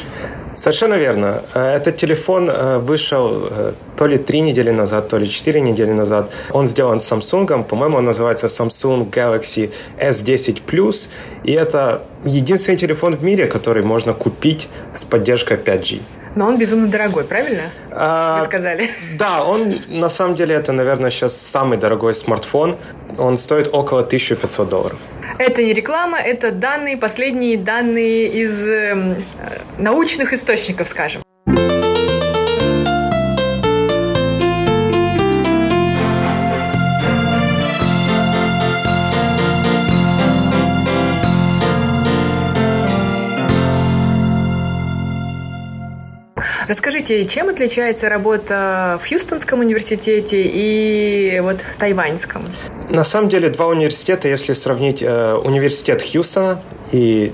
[0.57, 1.43] Совершенно верно.
[1.53, 5.91] Э, этот телефон э, вышел э, то ли три недели назад, то ли четыре недели
[5.91, 6.31] назад.
[6.51, 11.09] Он сделан Samsung, по-моему, он называется Samsung Galaxy S10 Plus,
[11.43, 16.01] и это единственный телефон в мире, который можно купить с поддержкой 5G.
[16.37, 17.71] Но он безумно дорогой, правильно?
[17.89, 18.91] А, Вы сказали.
[19.17, 22.77] Да, он на самом деле это, наверное, сейчас самый дорогой смартфон.
[23.17, 24.99] Он стоит около 1500 долларов.
[25.39, 29.15] Это не реклама, это данные, последние данные из э,
[29.79, 31.23] научных источников, скажем.
[46.67, 52.43] Расскажите, чем отличается работа в Хьюстонском университете и вот в Тайваньском?
[52.89, 56.61] На самом деле два университета, если сравнить э, университет Хьюстона
[56.91, 57.31] и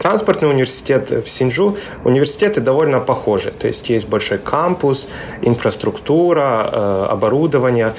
[0.00, 3.52] транспортный университет в Синджу, университеты довольно похожи.
[3.52, 5.08] То есть есть большой кампус,
[5.42, 7.94] инфраструктура, э, оборудование.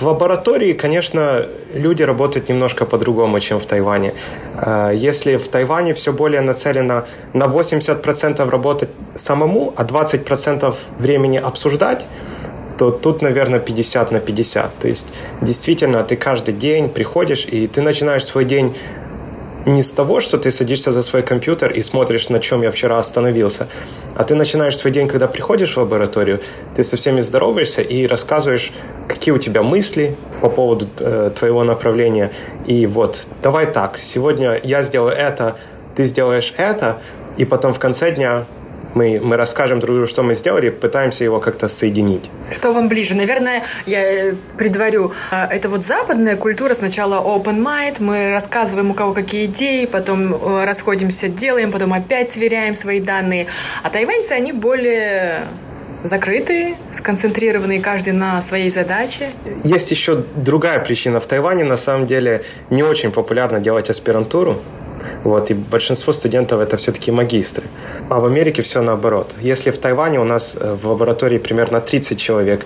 [0.00, 4.12] В лаборатории, конечно, люди работают немножко по-другому, чем в Тайване.
[4.56, 12.04] Э, если в Тайване все более нацелено на 80% работать самому, а 20% времени обсуждать,
[12.78, 14.78] то тут, наверное, 50 на 50.
[14.78, 15.06] То есть,
[15.42, 18.74] действительно, ты каждый день приходишь, и ты начинаешь свой день
[19.68, 22.98] не с того, что ты садишься за свой компьютер и смотришь, на чем я вчера
[22.98, 23.68] остановился,
[24.14, 26.40] а ты начинаешь свой день, когда приходишь в лабораторию,
[26.74, 28.72] ты со всеми здороваешься и рассказываешь,
[29.06, 32.32] какие у тебя мысли по поводу э, твоего направления.
[32.66, 35.56] И вот, давай так, сегодня я сделаю это,
[35.94, 36.98] ты сделаешь это,
[37.36, 38.46] и потом в конце дня
[38.94, 42.30] мы, мы расскажем друг другу, что мы сделали, пытаемся его как-то соединить.
[42.50, 43.14] Что вам ближе?
[43.14, 45.12] Наверное, я э, предварю.
[45.30, 46.74] А, это вот западная культура.
[46.74, 52.30] Сначала open mind, мы рассказываем, у кого какие идеи, потом э, расходимся, делаем, потом опять
[52.30, 53.46] сверяем свои данные.
[53.82, 55.42] А тайваньцы, они более
[56.02, 59.30] закрытые, сконцентрированные каждый на своей задаче.
[59.64, 61.20] Есть еще другая причина.
[61.20, 64.60] В Тайване на самом деле не очень популярно делать аспирантуру.
[65.24, 67.64] Вот, и большинство студентов это все-таки магистры.
[68.08, 69.34] А в Америке все наоборот.
[69.40, 72.64] Если в Тайване у нас э, в лаборатории примерно 30 человек,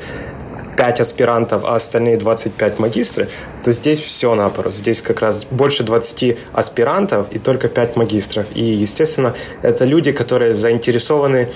[0.76, 3.28] 5 аспирантов, а остальные 25 магистры,
[3.64, 4.74] то здесь все наоборот.
[4.74, 8.47] Здесь как раз больше 20 аспирантов и только 5 магистров.
[8.55, 11.49] И, естественно, это люди, которые заинтересованы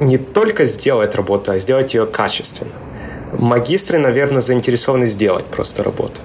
[0.00, 2.72] не только сделать работу, а сделать ее качественно.
[3.32, 6.20] Магистры, наверное, заинтересованы сделать просто работу.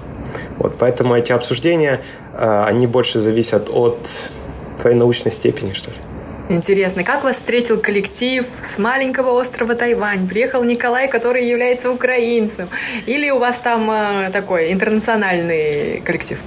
[0.58, 2.00] Вот, поэтому эти обсуждения,
[2.38, 3.98] они больше зависят от
[4.80, 5.96] твоей научной степени, что ли.
[6.48, 10.28] Интересно, как вас встретил коллектив с маленького острова Тайвань?
[10.28, 12.68] Приехал Николай, который является украинцем.
[13.06, 16.38] Или у вас там э, такой интернациональный коллектив?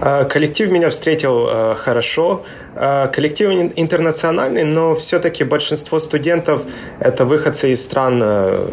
[0.00, 2.44] Э, коллектив меня встретил хорошо.
[2.74, 6.62] Коллектив интернациональный, но все-таки большинство студентов
[7.00, 8.68] это выходцы из стран а-,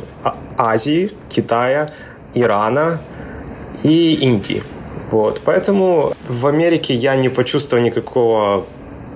[0.58, 1.90] Азии, Китая,
[2.36, 3.00] Ирана,
[3.84, 4.64] и Индии.
[5.14, 5.42] Вот.
[5.46, 8.66] Поэтому в Америке я не почувствовал никакого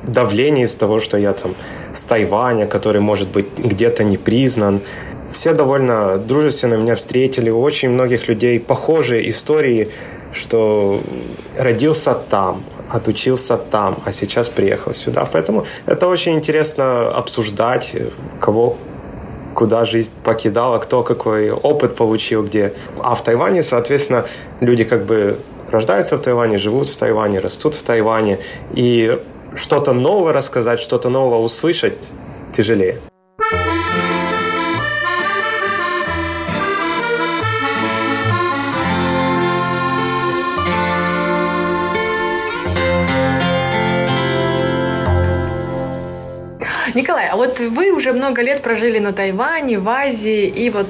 [0.03, 1.55] давления из того, что я там
[1.95, 4.81] с Тайваня, который, может быть, где-то не признан.
[5.33, 7.49] Все довольно дружественно меня встретили.
[7.49, 9.89] У очень многих людей похожие истории
[10.33, 10.99] что
[11.57, 15.25] родился там, отучился там, а сейчас приехал сюда.
[15.31, 17.95] Поэтому это очень интересно обсуждать,
[18.39, 18.77] кого
[19.55, 22.73] куда жизнь покидала, кто какой опыт получил, где.
[23.01, 24.25] А в Тайване, соответственно,
[24.61, 25.39] люди как бы
[25.71, 28.39] рождаются в Тайване, живут в Тайване, растут в Тайване.
[28.73, 29.19] И
[29.55, 31.97] что-то новое рассказать, что-то новое услышать
[32.53, 33.01] тяжелее.
[46.95, 50.87] Николай, а вот вы уже много лет прожили на Тайване, в Азии, и вот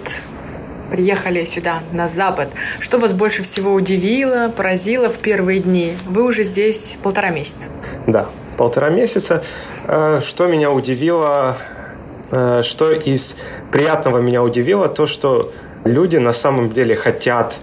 [0.92, 2.50] приехали сюда, на Запад.
[2.80, 5.96] Что вас больше всего удивило, поразило в первые дни?
[6.06, 7.70] Вы уже здесь полтора месяца.
[8.06, 8.28] Да,
[8.58, 9.44] полтора месяца.
[9.88, 11.58] Э, что меня удивило,
[12.32, 13.36] э, что из
[13.72, 15.52] приятного меня удивило, то, что
[15.84, 17.56] люди на самом деле хотят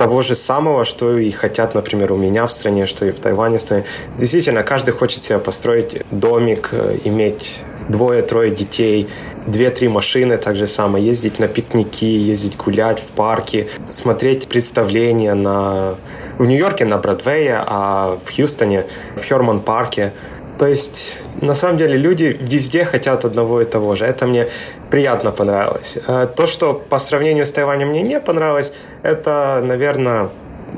[0.00, 3.58] того же самого, что и хотят, например, у меня в стране, что и в Тайване
[3.58, 3.84] в стране.
[4.16, 7.52] Действительно, каждый хочет себе построить домик, э, иметь
[7.90, 9.08] двое-трое детей,
[9.46, 15.96] две-три машины, так же самое, ездить на пикники, ездить гулять в парке, смотреть представления на...
[16.38, 18.86] в Нью-Йорке на Бродвее, а в Хьюстоне
[19.16, 20.12] в Херман-парке.
[20.58, 24.04] То есть, на самом деле, люди везде хотят одного и того же.
[24.04, 24.48] Это мне
[24.90, 25.96] приятно понравилось.
[26.06, 28.72] А то, что по сравнению с Тайванем мне не понравилось,
[29.02, 30.28] это, наверное,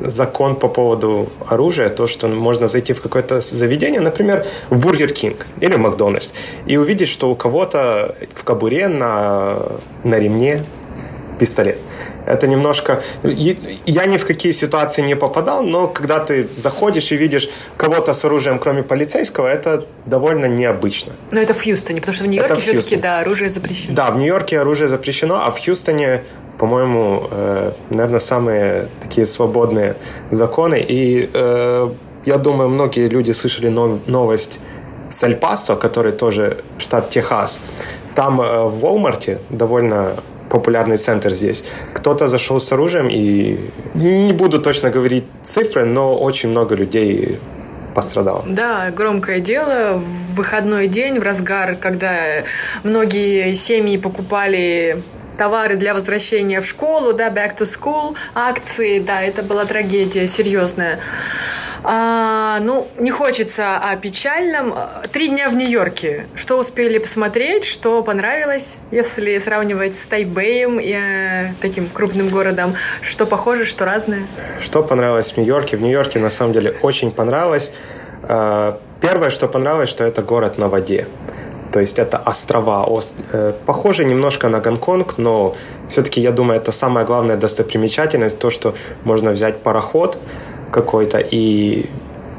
[0.09, 5.47] закон по поводу оружия, то, что можно зайти в какое-то заведение, например, в Бургер Кинг
[5.61, 6.33] или в Макдональдс,
[6.67, 9.59] и увидеть, что у кого-то в кобуре на,
[10.05, 10.65] на ремне
[11.39, 11.79] пистолет.
[12.27, 13.03] Это немножко...
[13.25, 18.25] Я ни в какие ситуации не попадал, но когда ты заходишь и видишь кого-то с
[18.25, 21.15] оружием, кроме полицейского, это довольно необычно.
[21.33, 23.95] Но это в Хьюстоне, потому что в Нью-Йорке все-таки, да, оружие запрещено.
[23.95, 26.23] Да, в Нью-Йорке оружие запрещено, а в Хьюстоне
[26.59, 29.95] по-моему, э, наверное, самые такие свободные
[30.31, 30.85] законы.
[30.89, 31.89] И э,
[32.25, 34.61] я думаю, многие люди слышали новость
[35.11, 37.61] с Эль-Пасо, который тоже штат Техас.
[38.15, 40.17] Там э, в Walmart довольно
[40.51, 41.65] популярный центр здесь.
[41.95, 43.59] Кто-то зашел с оружием, и
[43.95, 47.39] не буду точно говорить цифры, но очень много людей
[47.95, 48.45] пострадало.
[48.47, 49.99] Да, громкое дело.
[49.99, 52.43] В выходной день, в разгар, когда
[52.85, 55.03] многие семьи покупали
[55.39, 61.01] товары для возвращения в школу, да, back to school, акции, да, это была трагедия серьезная.
[61.85, 64.75] А, ну, не хочется о печальном.
[65.13, 66.27] Три дня в Нью-Йорке.
[66.37, 72.75] Что успели посмотреть, что понравилось, если сравнивать с Тайбэем и э, таким крупным городом?
[73.01, 74.23] Что похоже, что разное?
[74.61, 75.77] Что понравилось в Нью-Йорке?
[75.77, 77.73] В Нью-Йорке, на самом деле, очень понравилось.
[78.23, 81.09] А, первое, что понравилось, что это город на воде.
[81.73, 82.87] То есть это острова,
[83.33, 85.55] э, похоже немножко на Гонконг, но
[85.89, 90.19] все-таки я думаю, это самая главная достопримечательность, то, что можно взять пароход
[90.71, 91.87] какой-то и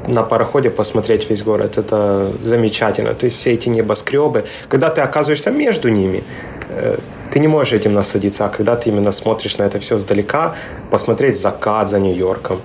[0.08, 1.78] на пароходе посмотреть весь город.
[1.78, 3.14] Это замечательно.
[3.14, 6.22] То есть все эти небоскребы, когда ты оказываешься между ними,
[6.68, 6.98] э,
[7.32, 10.54] ты не можешь этим насладиться, а когда ты именно смотришь на это все сдалека,
[10.90, 12.60] посмотреть закат за Нью-Йорком,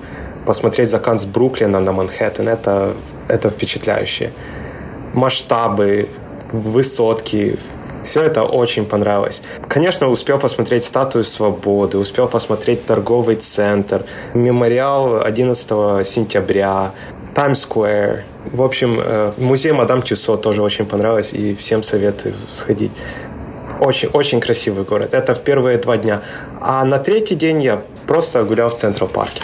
[0.45, 2.93] посмотреть закат с Бруклина на Манхэттен, это,
[3.27, 4.31] это впечатляюще.
[5.13, 6.07] Масштабы,
[6.51, 7.59] высотки,
[8.03, 9.41] все это очень понравилось.
[9.67, 16.91] Конечно, успел посмотреть статую свободы, успел посмотреть торговый центр, мемориал 11 сентября,
[17.35, 18.23] Таймс-сквер.
[18.51, 22.91] В общем, э, музей Мадам Тюсо тоже очень понравилось, и всем советую сходить.
[23.79, 25.13] Очень, очень красивый город.
[25.13, 26.21] Это в первые два дня.
[26.59, 29.41] А на третий день я просто гулял в Централ парке.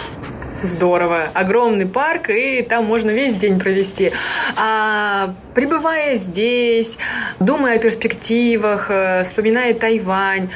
[0.66, 1.28] Здорово.
[1.32, 4.12] Огромный парк, и там можно весь день провести.
[4.56, 6.98] А, пребывая здесь,
[7.38, 10.50] думая о перспективах, э, вспоминая Тайвань,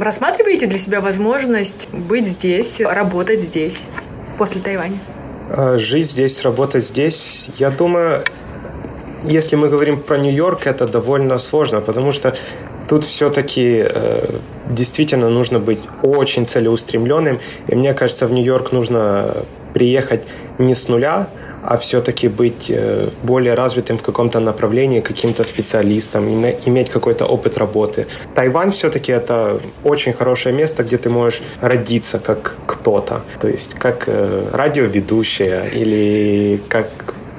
[0.00, 3.78] рассматриваете для себя возможность быть здесь, работать здесь
[4.38, 4.98] после Тайваня?
[5.50, 8.24] А, жить здесь, работать здесь, я думаю,
[9.24, 12.34] если мы говорим про Нью-Йорк, это довольно сложно, потому что
[12.90, 14.38] тут все-таки э,
[14.68, 17.38] действительно нужно быть очень целеустремленным.
[17.68, 20.22] И мне кажется, в Нью-Йорк нужно приехать
[20.58, 21.28] не с нуля,
[21.62, 26.28] а все-таки быть э, более развитым в каком-то направлении, каким-то специалистом,
[26.66, 28.06] иметь какой-то опыт работы.
[28.34, 34.08] Тайвань все-таки это очень хорошее место, где ты можешь родиться как кто-то, то есть как
[34.08, 36.88] э, радиоведущая или как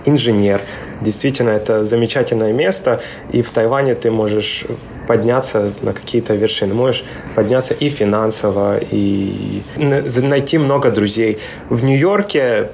[0.06, 0.62] инженер.
[1.02, 3.02] Действительно, это замечательное место,
[3.34, 4.66] и в Тайване ты можешь
[5.12, 7.04] подняться на какие-то вершины, можешь
[7.36, 11.38] подняться и финансово, и найти много друзей.
[11.70, 12.70] В Нью-Йорке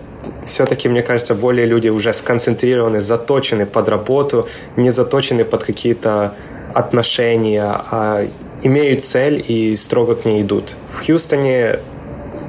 [0.45, 6.35] все-таки, мне кажется, более люди уже сконцентрированы, заточены под работу, не заточены под какие-то
[6.75, 8.27] отношения, а
[8.61, 10.75] имеют цель и строго к ней идут.
[10.91, 11.79] В Хьюстоне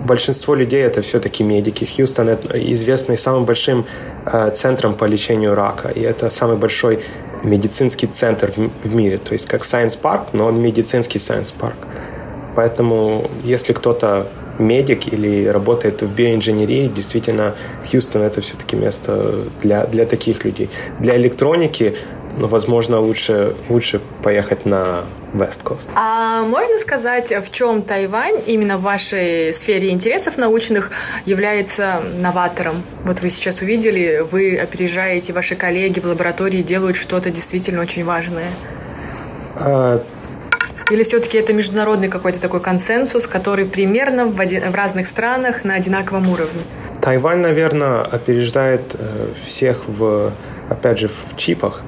[0.06, 1.86] большинство людей это все-таки медики.
[1.86, 2.28] Хьюстон
[2.74, 3.86] известный самым большим
[4.26, 6.98] э, центром по лечению рака, и это самый большой
[7.42, 11.76] медицинский центр в, мире, то есть как Science Park, но медицинский Science Park.
[12.54, 14.26] Поэтому если кто-то
[14.58, 17.54] медик или работает в биоинженерии, действительно,
[17.88, 20.68] Хьюстон это все-таки место для, для таких людей.
[20.98, 21.96] Для электроники,
[22.36, 25.04] возможно, лучше, лучше поехать на
[25.34, 25.90] West Coast.
[25.94, 30.90] А можно сказать, в чем Тайвань именно в вашей сфере интересов научных
[31.24, 32.82] является новатором?
[33.04, 38.48] Вот вы сейчас увидели, вы опережаете, ваши коллеги в лаборатории делают что-то действительно очень важное.
[39.56, 40.02] А,
[40.90, 45.74] или все-таки это международный какой-то такой консенсус, который примерно в, один, в разных странах на
[45.74, 46.62] одинаковом уровне?
[47.02, 50.32] Тайвань, наверное, опережает э, всех в,
[50.70, 51.82] опять же, в чипах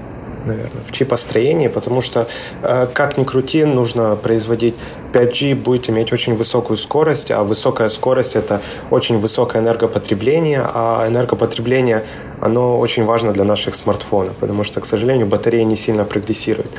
[0.47, 2.27] наверное, в чипостроении, потому что,
[2.63, 4.75] э, как ни крути, нужно производить
[5.13, 8.61] 5G будет иметь очень высокую скорость, а высокая скорость– это
[8.91, 12.05] очень высокое энергопотребление, а энергопотребление,
[12.41, 16.71] оно очень важно для наших смартфонов, потому что, к сожалению, батареи не сильно прогрессируют.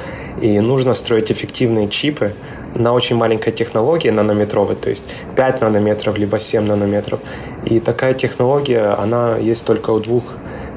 [0.42, 2.34] И нужно строить эффективные чипы
[2.76, 5.04] на очень маленькой технологии, нанометровой, то есть
[5.36, 7.20] 5 нанометров, либо 7 нанометров.
[7.66, 10.24] И такая технология, она есть только у двух,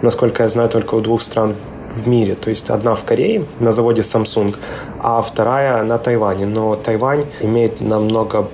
[0.02, 1.54] насколько я знаю, только у двух стран
[1.94, 2.34] в мире.
[2.34, 4.56] То есть одна в Корее на заводе Samsung,
[5.00, 6.46] а вторая на Тайване.
[6.46, 8.48] Но Тайвань имеет намного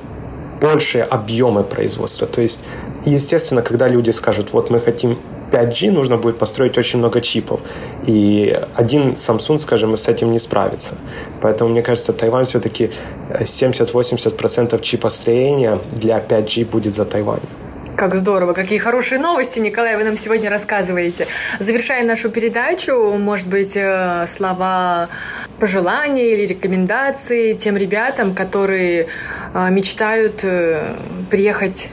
[0.61, 2.27] большие объемы производства.
[2.27, 2.61] То есть,
[3.07, 5.19] естественно, когда люди скажут, вот мы хотим
[5.51, 7.61] 5G, нужно будет построить очень много чипов.
[8.07, 10.95] И один Samsung, скажем, с этим не справится.
[11.41, 12.91] Поэтому, мне кажется, Тайвань все-таки
[13.31, 17.60] 70-80% чипостроения для 5G будет за Тайванем.
[18.01, 21.27] Как здорово, какие хорошие новости, Николай, вы нам сегодня рассказываете.
[21.59, 25.11] Завершая нашу передачу, может быть, э, слова
[25.59, 29.07] пожелания или рекомендации тем ребятам, которые
[29.53, 30.95] э, мечтают э,
[31.31, 31.89] приехать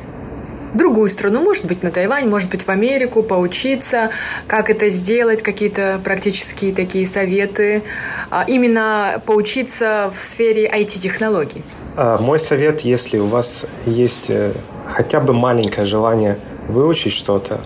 [0.74, 4.10] в другую страну, может быть, на Тайвань, может быть, в Америку, поучиться,
[4.48, 7.84] как это сделать, какие-то практические такие советы,
[8.30, 11.64] а именно поучиться в сфере IT-технологий.
[11.98, 14.32] А, мой совет, если у вас есть
[14.90, 17.62] хотя бы маленькое желание выучить что-то,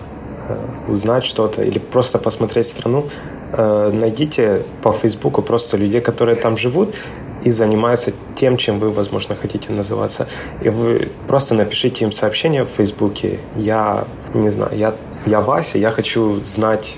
[0.48, 0.56] э,
[0.88, 3.04] узнать что-то или просто посмотреть страну,
[3.52, 6.94] э, найдите по Фейсбуку просто людей, которые там живут
[7.44, 10.26] и занимаются тем, чем вы, возможно, хотите называться.
[10.62, 13.38] И вы просто напишите им сообщение в Фейсбуке.
[13.56, 14.04] Я,
[14.34, 14.94] не знаю, я,
[15.26, 16.94] я Вася, я хочу знать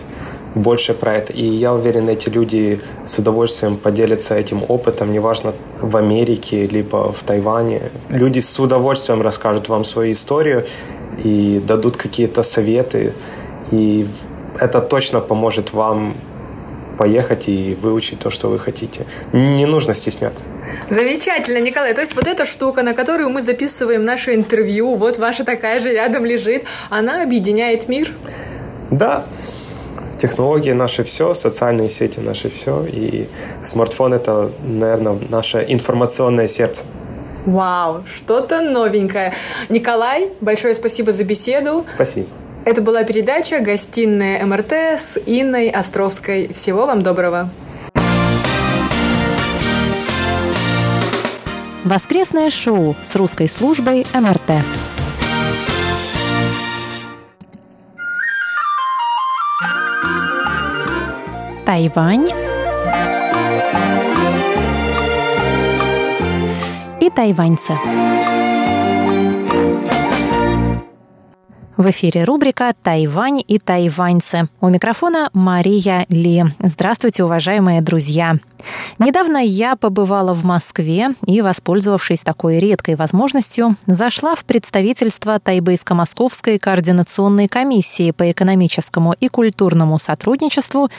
[0.55, 1.33] больше про это.
[1.33, 7.23] И я уверен, эти люди с удовольствием поделятся этим опытом, неважно, в Америке, либо в
[7.23, 7.83] Тайване.
[8.09, 10.65] Люди с удовольствием расскажут вам свою историю
[11.25, 13.13] и дадут какие-то советы.
[13.73, 14.07] И
[14.61, 16.15] это точно поможет вам
[16.97, 19.05] поехать и выучить то, что вы хотите.
[19.33, 20.47] Не нужно стесняться.
[20.89, 21.93] Замечательно, Николай.
[21.93, 25.93] То есть вот эта штука, на которую мы записываем наше интервью, вот ваша такая же
[25.93, 28.13] рядом лежит, она объединяет мир?
[28.93, 29.25] Да,
[30.19, 33.29] технологии наши все, социальные сети наши все, и
[33.63, 36.85] смартфон это, наверное, наше информационное сердце.
[37.47, 39.35] Вау, что-то новенькое.
[39.69, 41.85] Николай, большое спасибо за беседу.
[41.95, 42.29] Спасибо.
[42.65, 46.51] Это была передача «Гостиная МРТ» с Инной Островской.
[46.55, 47.51] Всего вам доброго.
[51.85, 54.94] Воскресное шоу с русской службой МРТ.
[61.65, 62.29] Тайвань
[67.01, 67.75] и тайваньцы.
[71.77, 74.49] В эфире рубрика «Тайвань и тайваньцы».
[74.61, 76.45] У микрофона Мария Ли.
[76.61, 78.37] Здравствуйте, уважаемые друзья.
[79.01, 87.49] Недавно я побывала в Москве и, воспользовавшись такой редкой возможностью, зашла в представительство Тайбейско-Московской координационной
[87.49, 90.91] комиссии по экономическому и культурному сотрудничеству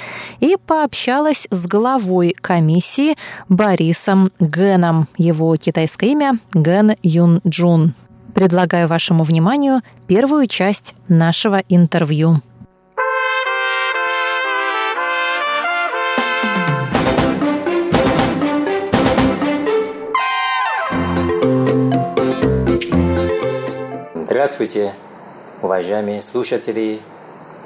[0.41, 3.15] и пообщалась с главой комиссии
[3.47, 5.07] Борисом Гэном.
[5.17, 7.93] Его китайское имя Ген Юн Джун
[8.36, 12.41] предлагаю вашему вниманию первую часть нашего интервью.
[24.13, 24.93] Здравствуйте,
[25.63, 26.99] уважаемые слушатели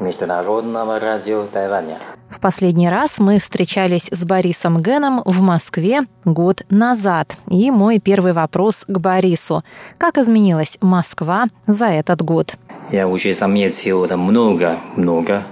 [0.01, 1.97] Международного радио Тайваня.
[2.29, 7.35] В последний раз мы встречались с Борисом Геном в Москве год назад.
[7.49, 9.63] И мой первый вопрос к Борису.
[9.97, 12.55] Как изменилась Москва за этот год?
[12.91, 15.43] Я уже заметил много-много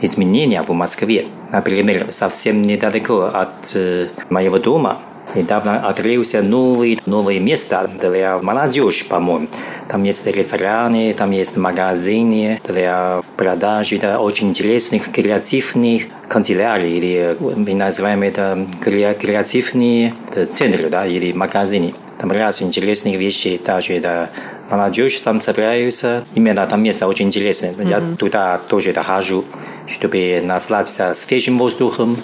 [0.00, 1.26] изменений в Москве.
[1.52, 4.96] Например, совсем недалеко от э, моего дома
[5.34, 9.48] Недавно открылся новый, новое место для молодежи, по-моему.
[9.88, 17.74] Там есть рестораны, там есть магазины для продажи да, очень интересных креативных канцелярий, или мы
[17.74, 20.14] называем это креативные
[20.50, 21.94] центры да, или магазины.
[22.18, 24.30] Там раз интересных вещей, также да,
[24.70, 26.24] молодежь сам собирается.
[26.34, 27.72] Именно там место очень интересное.
[27.72, 27.88] Mm-hmm.
[27.88, 29.44] Я туда тоже дохожу,
[29.86, 32.18] чтобы насладиться свежим воздухом,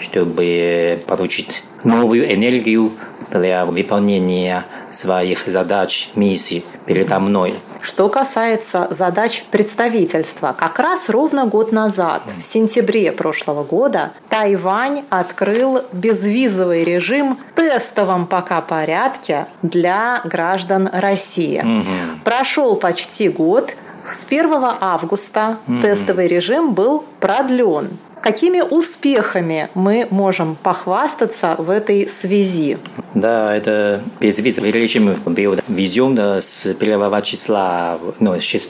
[0.00, 2.92] чтобы получить новую энергию
[3.30, 7.54] для выполнения своих задач, миссий передо мной.
[7.82, 15.82] Что касается задач представительства, как раз ровно год назад, в сентябре прошлого года, Тайвань открыл
[15.92, 21.60] безвизовый режим в тестовом пока порядке для граждан России.
[21.60, 22.20] Угу.
[22.24, 23.72] Прошел почти год,
[24.10, 25.82] с 1 августа mm-hmm.
[25.82, 27.90] тестовый режим был продлен.
[28.26, 32.76] Какими успехами мы можем похвастаться в этой связи?
[33.14, 38.68] Да, это безвизовый режим был введен с 1 числа, ну, 6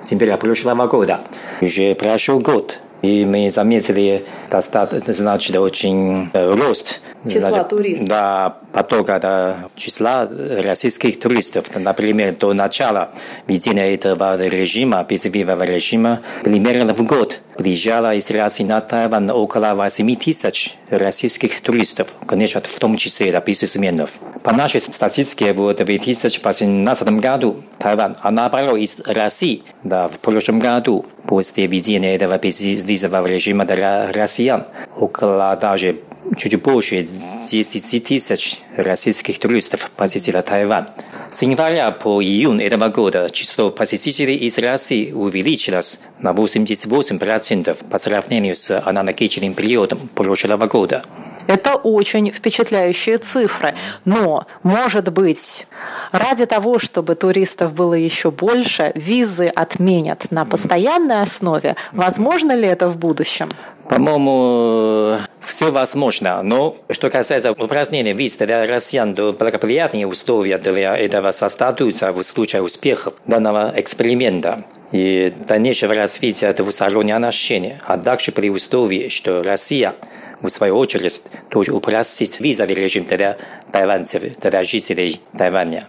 [0.00, 1.22] сентября прошлого года.
[1.60, 2.78] Уже прошел год.
[3.02, 8.08] И мы заметили достаточно, значит, очень э, рост числа значит, туристов.
[8.08, 10.28] Да, потока да, числа
[10.62, 11.66] российских туристов.
[11.74, 13.10] Например, до начала
[13.46, 20.16] введения этого режима, безвизового режима, примерно в год приезжало из России на Тайвань около 8
[20.16, 24.10] тысяч российских туристов, конечно, в том числе да, бизнесменов.
[24.44, 31.04] По нашей статистике, в 2018 году Тайвань, а наоборот, из России да, в прошлом году
[31.26, 34.64] после введения этого безвизового режима для россиян
[34.96, 35.96] около даже
[36.36, 37.06] чуть больше
[37.50, 40.86] 10 тысяч российских туристов посетило Тайвань.
[41.30, 48.56] С января по июнь этого года число посетителей из России увеличилось на 88% по сравнению
[48.56, 51.02] с аналогичным периодом прошлого года.
[51.48, 53.74] Это очень впечатляющие цифры.
[54.04, 55.66] Но, может быть,
[56.12, 61.74] ради того, чтобы туристов было еще больше, визы отменят на постоянной основе.
[61.92, 63.48] Возможно ли это в будущем?
[63.88, 66.42] По-моему, все возможно.
[66.42, 72.60] Но что касается упражнения виз для россиян, то благоприятные условия для этого создадутся в случае
[72.60, 79.94] успеха данного эксперимента и дальнейшего развития двусторонних отношений, а также при условии, что Россия
[80.42, 83.36] в свою очередь тоже упростит визовый режим для
[83.72, 85.88] тайванцев, для жителей Тайваня.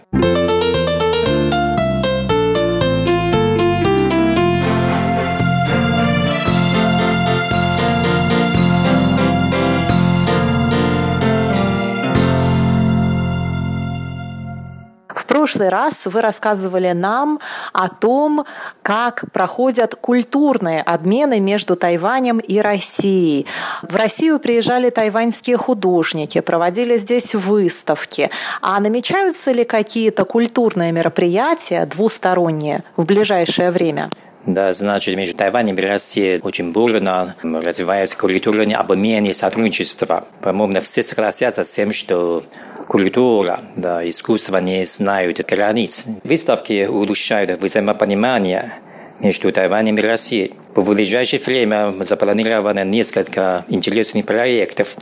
[15.50, 17.40] Прошлый раз вы рассказывали нам
[17.72, 18.44] о том,
[18.82, 23.46] как проходят культурные обмены между Тайванем и Россией.
[23.82, 28.30] В Россию приезжали тайваньские художники, проводили здесь выставки.
[28.60, 34.08] А намечаются ли какие-то культурные мероприятия двусторонние в ближайшее время?
[34.46, 40.24] Да, значит, между Тайванем и Россией очень бурно развивается культурный обмен и сотрудничество.
[40.42, 42.44] По-моему, все согласятся с тем, что
[42.90, 46.06] культура, да, искусство не знают границ.
[46.24, 48.72] Выставки улучшают взаимопонимание
[49.20, 50.54] между Тайванем и Россией.
[50.74, 54.96] В ближайшее время запланировано несколько интересных проектов.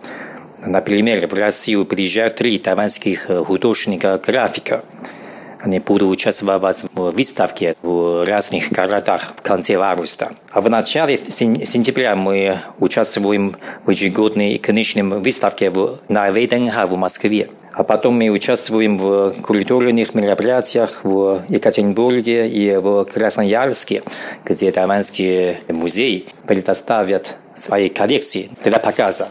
[0.67, 4.85] Например, в Россию приезжают три тайваньских художника-графика–
[5.61, 10.33] они будут участвовать в выставке в разных городах в конце августа.
[10.53, 17.49] А в начале сентября мы участвуем в ежегодной конечной выставке в, на в Москве.
[17.73, 24.03] А потом мы участвуем в культурных мероприятиях в Екатеринбурге и в Красноярске,
[24.45, 29.29] где тайваньские музеи предоставят свои коллекции для показа.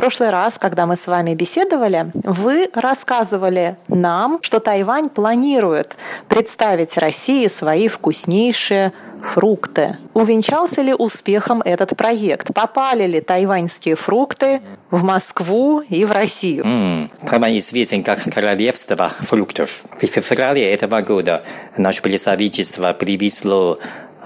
[0.00, 5.94] Прошлый раз, когда мы с вами беседовали, вы рассказывали нам, что Тайвань планирует
[6.26, 9.98] представить России свои вкуснейшие фрукты.
[10.14, 12.54] Увенчался ли успехом этот проект?
[12.54, 16.64] Попали ли тайваньские фрукты в Москву и в Россию?
[16.64, 17.10] Mm.
[17.28, 19.82] Тайвань известен как королевство фруктов.
[20.00, 21.42] В феврале этого года
[21.76, 23.78] наше представительство привезло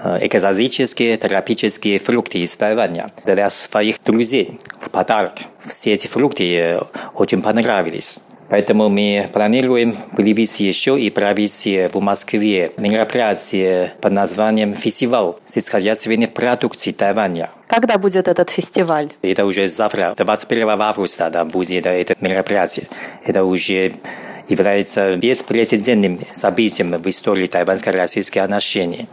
[0.05, 4.59] Э, экзотические тропические фрукты из Тайваня для своих друзей
[4.95, 5.33] подарок.
[5.59, 6.79] Все эти фрукты э,
[7.15, 8.19] очень понравились.
[8.47, 16.93] Поэтому мы планируем привести еще и провести в Москве мероприятие под названием «Фестиваль сельскохозяйственных продукций
[16.93, 17.49] Тайваня».
[17.67, 19.11] Когда будет этот фестиваль?
[19.21, 22.87] Это уже завтра, 21 августа, да, будет это мероприятие.
[23.25, 23.95] Это уже
[24.47, 29.09] является беспрецедентным событием в истории тайваньско-российских отношений.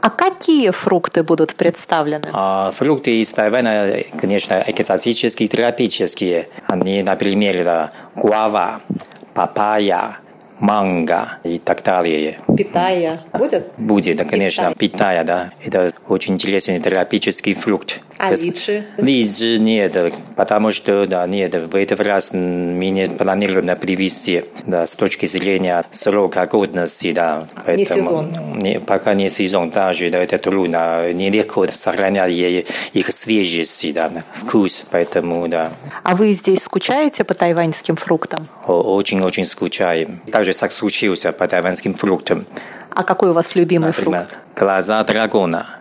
[0.00, 2.28] А какие фрукты будут представлены?
[2.32, 6.48] А, фрукты из Тайваня, конечно, экзотические, тропические.
[6.66, 8.80] Они, например, гуава,
[9.34, 10.18] папайя,
[10.58, 12.38] манго и так далее.
[12.56, 13.72] Питая будет?
[13.78, 15.50] Будет, да, конечно, питая, да.
[15.64, 18.00] Это очень интересный тропический фрукт.
[18.22, 18.84] А личи?
[18.98, 19.96] Личи нет,
[20.36, 25.86] потому что, да, нет, в этот раз мы не планируем привезти, да, с точки зрения
[25.90, 27.46] срока годности, да.
[27.64, 28.58] Поэтому, не сезон?
[28.58, 35.48] Не, пока не сезон, даже, да, это трудно, нелегко сохранять их свежесть, да, вкус, поэтому,
[35.48, 35.72] да.
[36.02, 38.48] А вы здесь скучаете по тайваньским фруктам?
[38.66, 40.20] Очень-очень скучаем.
[40.30, 42.44] Также так случился по тайваньским фруктам.
[42.90, 44.38] А какой у вас любимый Например, фрукт?
[44.56, 45.79] Глаза дракона.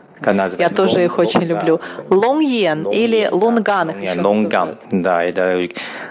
[0.58, 1.80] Я тоже их очень люблю.
[2.10, 3.94] Лонгьен или лонган.
[4.18, 5.68] Лонган, да, это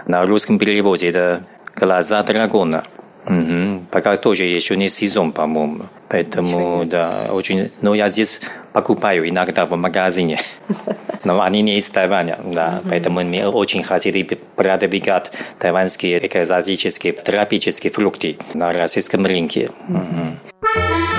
[0.06, 1.42] на русском переводе это
[1.76, 2.84] глаза дракона.
[3.26, 3.84] Угу.
[3.90, 5.84] Пока тоже еще не сезон, по-моему.
[6.09, 7.70] Поэтому, да, очень...
[7.82, 8.40] Но я здесь
[8.72, 10.40] покупаю иногда в магазине.
[11.24, 12.80] Но они не из Тайваня, да.
[12.88, 14.22] Поэтому мы очень хотели
[14.56, 19.70] продвигать тайваньские экзотические тропические фрукты на российском рынке.
[19.88, 21.17] Угу.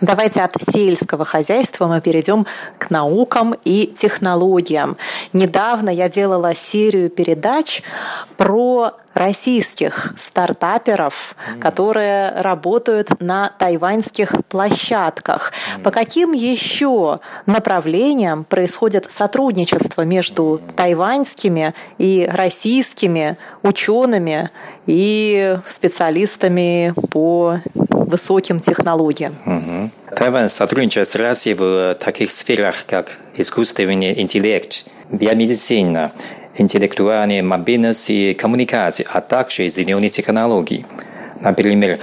[0.00, 2.46] Давайте от сельского хозяйства мы перейдем
[2.78, 4.96] к наукам и технологиям.
[5.32, 7.82] Недавно я делала серию передач
[8.36, 11.58] про российских стартаперов, mm.
[11.58, 15.52] которые работают на тайваньских площадках.
[15.76, 15.82] Mm.
[15.82, 24.50] По каким еще направлениям происходит сотрудничество между тайваньскими и российскими учеными
[24.86, 29.34] и специалистами по высоким технологиям?
[29.44, 29.90] Mm-hmm.
[30.16, 36.12] Тайвань сотрудничает с Россией в таких сферах, как искусственный интеллект, биомедицина,
[36.58, 40.84] интеллектуальной мобильности и коммуникации, а также зеленые технологии.
[41.40, 42.00] Например,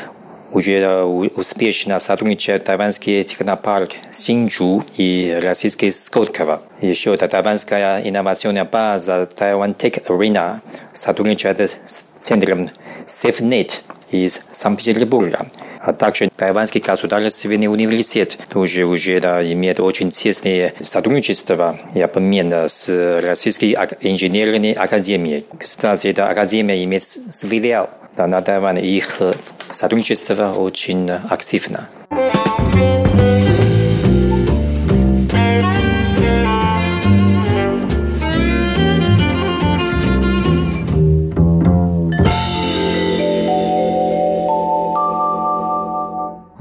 [0.51, 6.62] уже успешно сотрудничает тайваньский технопарк Синджу и российский Скотково.
[6.82, 10.62] Еще это тайваньская инновационная база Тайвань Tech Arena
[10.93, 12.70] сотрудничает с центром
[13.06, 13.82] SafeNet
[14.12, 15.47] из Санкт-Петербурга.
[15.82, 22.89] А также Тайваньский государственный университет тоже уже да, имеет очень тесное сотрудничество и обмен с
[23.22, 25.45] Российской инженерной академией.
[25.60, 29.22] Кстати, эта академия имеет филиал да, на Тайване, их
[29.72, 31.88] сотрудничество очень активно.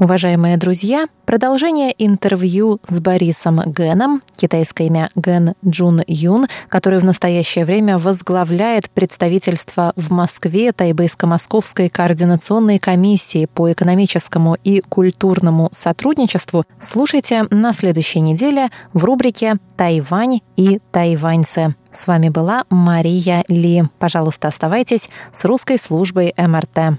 [0.04, 7.64] Уважаемые друзья, продолжение интервью с Борисом Гэном, китайское имя Ген Джун Юн, который в настоящее
[7.64, 17.72] время возглавляет представительство в Москве Тайбэйско-Московской координационной комиссии по экономическому и культурному сотрудничеству, слушайте на
[17.72, 21.76] следующей неделе в рубрике «Тайвань и тайваньцы».
[21.90, 23.84] С вами была Мария Ли.
[23.98, 26.98] Пожалуйста, оставайтесь с русской службой МРТ.